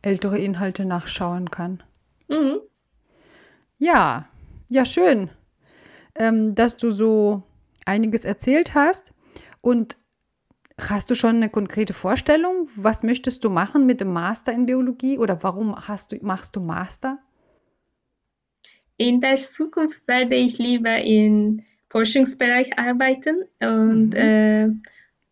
ältere 0.03 0.39
Inhalte 0.39 0.85
nachschauen 0.85 1.51
kann. 1.51 1.83
Mhm. 2.29 2.61
Ja, 3.79 4.29
ja, 4.69 4.85
schön, 4.85 5.31
ähm, 6.15 6.55
dass 6.55 6.77
du 6.77 6.91
so 6.91 7.43
einiges 7.87 8.25
erzählt 8.25 8.75
hast. 8.75 9.13
Und 9.61 9.97
hast 10.79 11.11
du 11.11 11.15
schon 11.15 11.37
eine 11.37 11.51
konkrete 11.51 11.93
Vorstellung? 11.93 12.69
Was 12.77 13.03
möchtest 13.03 13.45
du 13.45 13.51
machen 13.51 13.87
mit 13.87 14.01
dem 14.01 14.13
Master 14.13 14.53
in 14.53 14.67
Biologie 14.67 15.19
oder 15.19 15.43
warum 15.43 15.77
hast 15.89 16.13
du, 16.13 16.19
machst 16.23 16.57
du 16.57 16.61
Master? 16.61 17.19
In 18.97 19.21
der 19.21 19.37
Zukunft 19.37 20.07
werde 20.09 20.37
ich 20.37 20.59
lieber 20.59 20.99
im 20.99 21.63
Forschungsbereich 21.89 22.79
arbeiten 22.79 23.45
und 23.61 24.11
mhm. 24.11 24.17
äh, 24.17 24.69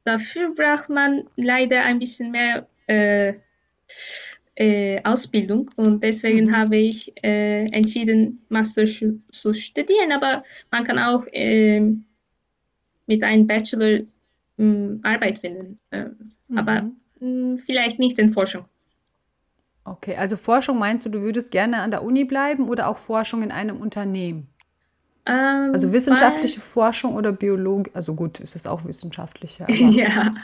dafür 0.05 0.55
braucht 0.55 0.89
man 0.89 1.25
leider 1.37 1.83
ein 1.85 1.99
bisschen 1.99 2.31
mehr 2.31 2.67
äh, 2.87 3.35
äh, 4.55 5.01
Ausbildung 5.05 5.71
und 5.77 6.03
deswegen 6.03 6.47
mhm. 6.47 6.57
habe 6.57 6.77
ich 6.79 7.13
äh, 7.23 7.65
entschieden, 7.67 8.43
Master 8.49 8.87
zu 8.87 9.53
studieren, 9.53 10.13
aber 10.13 10.43
man 10.71 10.85
kann 10.85 10.99
auch 10.99 11.27
ähm, 11.33 12.05
mit 13.07 13.23
einem 13.23 13.47
Bachelor 13.47 14.01
mh, 14.59 14.65
hm, 14.65 15.01
Arbeit 15.03 15.39
finden, 15.39 15.79
äh, 15.91 16.05
mhm. 16.49 16.59
aber 16.59 16.83
mh, 16.83 16.91
hm, 17.21 17.59
vielleicht 17.59 17.99
nicht 17.99 18.19
in 18.19 18.29
Forschung. 18.29 18.65
Okay, 19.85 20.17
also 20.17 20.37
Forschung 20.37 20.79
meinst 20.79 21.07
du, 21.07 21.09
du 21.09 21.23
würdest 21.23 21.51
gerne 21.51 21.79
an 21.79 21.91
der 21.91 22.03
Uni 22.03 22.25
bleiben 22.25 22.69
oder 22.69 22.89
auch 22.89 22.99
Forschung 22.99 23.43
in 23.43 23.51
einem 23.51 23.79
Unternehmen? 23.79 24.49
Ähm, 25.25 25.71
also 25.73 25.93
wissenschaftliche 25.93 26.57
weil, 26.57 26.63
Forschung 26.63 27.15
oder 27.15 27.33
Biologie, 27.33 27.91
also 27.95 28.15
gut, 28.15 28.41
ist 28.41 28.55
es 28.55 28.67
auch 28.67 28.85
wissenschaftliche. 28.85 29.67
ja, 29.69 30.35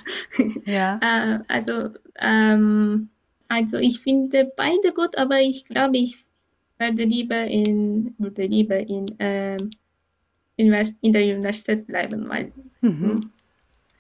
ja. 0.65 1.01
Äh, 1.03 1.39
also 1.49 1.91
ähm, 2.19 3.11
also 3.49 3.79
ich 3.79 4.01
finde 4.01 4.51
beide 4.57 4.93
gut, 4.95 5.17
aber 5.17 5.41
ich 5.41 5.65
glaube, 5.67 5.99
ich 5.99 6.25
werde 6.79 7.05
lieber 7.05 7.45
in, 7.45 8.15
würde 8.19 8.47
lieber 8.47 8.79
in, 8.79 9.07
ähm, 9.19 9.71
in, 10.57 10.73
in 11.01 11.13
der 11.13 11.23
Universität 11.23 11.87
bleiben, 11.87 12.29
weil 12.29 12.53
mhm. 12.81 13.31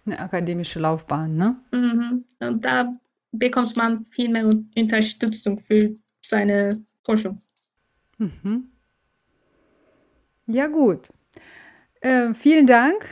Eine 0.06 0.18
akademische 0.18 0.80
Laufbahn, 0.80 1.36
ne? 1.36 1.56
Mhm. 1.72 2.24
Und 2.40 2.64
da 2.64 2.94
bekommt 3.32 3.76
man 3.76 4.04
viel 4.06 4.28
mehr 4.28 4.48
Unterstützung 4.76 5.58
für 5.58 5.96
seine 6.22 6.84
Forschung. 7.02 7.40
Mhm. 8.18 8.68
Ja, 10.46 10.66
gut. 10.66 11.08
Äh, 12.00 12.34
vielen 12.34 12.66
Dank 12.66 13.06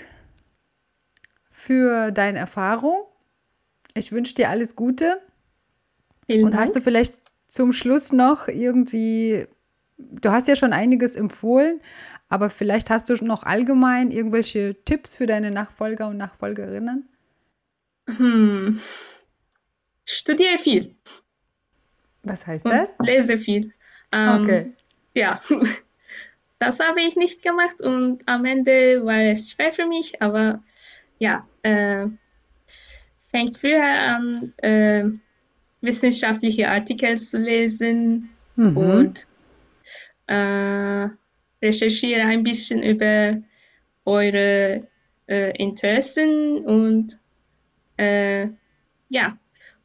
für 1.50 2.10
deine 2.12 2.38
Erfahrung. 2.38 3.04
Ich 3.94 4.12
wünsche 4.12 4.34
dir 4.34 4.50
alles 4.50 4.76
Gute 4.76 5.20
Vielen 6.26 6.44
Und 6.44 6.52
Dank. 6.52 6.62
hast 6.62 6.76
du 6.76 6.80
vielleicht 6.80 7.24
zum 7.48 7.72
Schluss 7.72 8.12
noch 8.12 8.48
irgendwie, 8.48 9.46
du 10.10 10.30
hast 10.30 10.48
ja 10.48 10.56
schon 10.56 10.72
einiges 10.72 11.16
empfohlen, 11.16 11.80
aber 12.28 12.50
vielleicht 12.50 12.90
hast 12.90 13.10
du 13.10 13.24
noch 13.24 13.42
allgemein 13.42 14.10
irgendwelche 14.10 14.76
Tipps 14.84 15.16
für 15.16 15.26
deine 15.26 15.50
Nachfolger 15.50 16.08
und 16.08 16.16
Nachfolgerinnen? 16.16 17.08
Hm. 18.08 18.80
Studiere 20.04 20.58
viel. 20.58 20.94
Was 22.22 22.46
heißt 22.46 22.66
das? 22.66 22.90
Und 22.98 23.06
lese 23.06 23.38
viel. 23.38 23.72
Ähm, 24.12 24.42
okay. 24.42 24.72
Ja, 25.14 25.40
das 26.58 26.80
habe 26.80 27.00
ich 27.00 27.16
nicht 27.16 27.42
gemacht 27.42 27.80
und 27.82 28.22
am 28.26 28.44
Ende 28.44 29.04
war 29.04 29.20
es 29.30 29.50
schwer 29.50 29.72
für 29.72 29.86
mich, 29.86 30.20
aber 30.22 30.62
ja, 31.18 31.46
äh, 31.62 32.06
fängt 33.30 33.56
früher 33.56 33.84
an, 33.84 34.52
äh, 34.58 35.04
wissenschaftliche 35.80 36.68
Artikel 36.68 37.18
zu 37.18 37.38
lesen 37.38 38.30
mhm. 38.56 38.76
und 38.76 39.26
äh, 40.26 41.08
recherchiere 41.62 42.22
ein 42.22 42.42
bisschen 42.42 42.82
über 42.82 43.40
eure 44.04 44.88
äh, 45.28 45.56
Interessen 45.56 46.64
und 46.64 47.18
äh, 47.96 48.48
ja, 49.08 49.38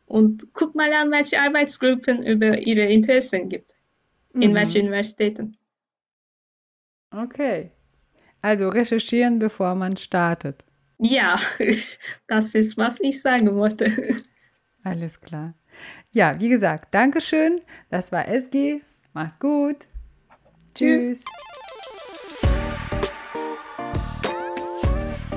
und 0.05 0.47
guck 0.53 0.73
mal 0.75 0.91
an, 0.93 1.11
welche 1.11 1.39
Arbeitsgruppen 1.39 2.25
über 2.25 2.57
ihre 2.59 2.85
Interessen 2.85 3.49
gibt, 3.49 3.75
mhm. 4.33 4.41
in 4.41 4.53
welchen 4.55 4.81
Universitäten. 4.81 5.57
Okay. 7.11 7.71
Also 8.41 8.69
recherchieren, 8.69 9.39
bevor 9.39 9.75
man 9.75 9.97
startet. 9.97 10.65
Ja, 10.99 11.39
das 12.27 12.55
ist, 12.55 12.77
was 12.77 12.99
ich 13.01 13.21
sagen 13.21 13.55
wollte. 13.55 13.91
Alles 14.83 15.19
klar. 15.19 15.53
Ja, 16.11 16.39
wie 16.39 16.49
gesagt, 16.49 16.93
Dankeschön. 16.93 17.61
Das 17.89 18.11
war 18.11 18.27
SG. 18.27 18.81
Mach's 19.13 19.39
gut. 19.39 19.87
Tschüss. 20.77 21.23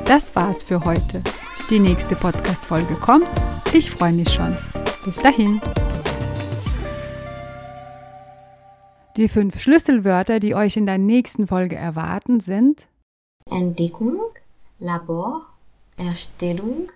Das 0.04 0.36
war's 0.36 0.62
für 0.62 0.84
heute. 0.84 1.22
Die 1.70 1.78
nächste 1.78 2.14
Podcast-Folge 2.14 2.94
kommt. 2.96 3.26
Ich 3.72 3.90
freue 3.90 4.12
mich 4.12 4.30
schon. 4.30 4.54
Bis 5.02 5.16
dahin. 5.16 5.58
Die 9.16 9.28
fünf 9.28 9.58
Schlüsselwörter, 9.60 10.40
die 10.40 10.54
euch 10.54 10.76
in 10.76 10.84
der 10.84 10.98
nächsten 10.98 11.46
Folge 11.46 11.76
erwarten, 11.76 12.40
sind 12.40 12.86
Entdeckung, 13.50 14.18
Labor, 14.78 15.46
Erstellung, 15.96 16.92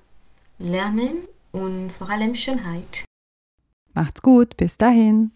Lernen 0.59 1.29
und 1.53 1.93
vor 1.93 2.11
allem 2.11 2.35
Schönheit. 2.35 3.07
Macht's 3.95 4.21
gut, 4.21 4.59
bis 4.59 4.77
dahin. 4.77 5.31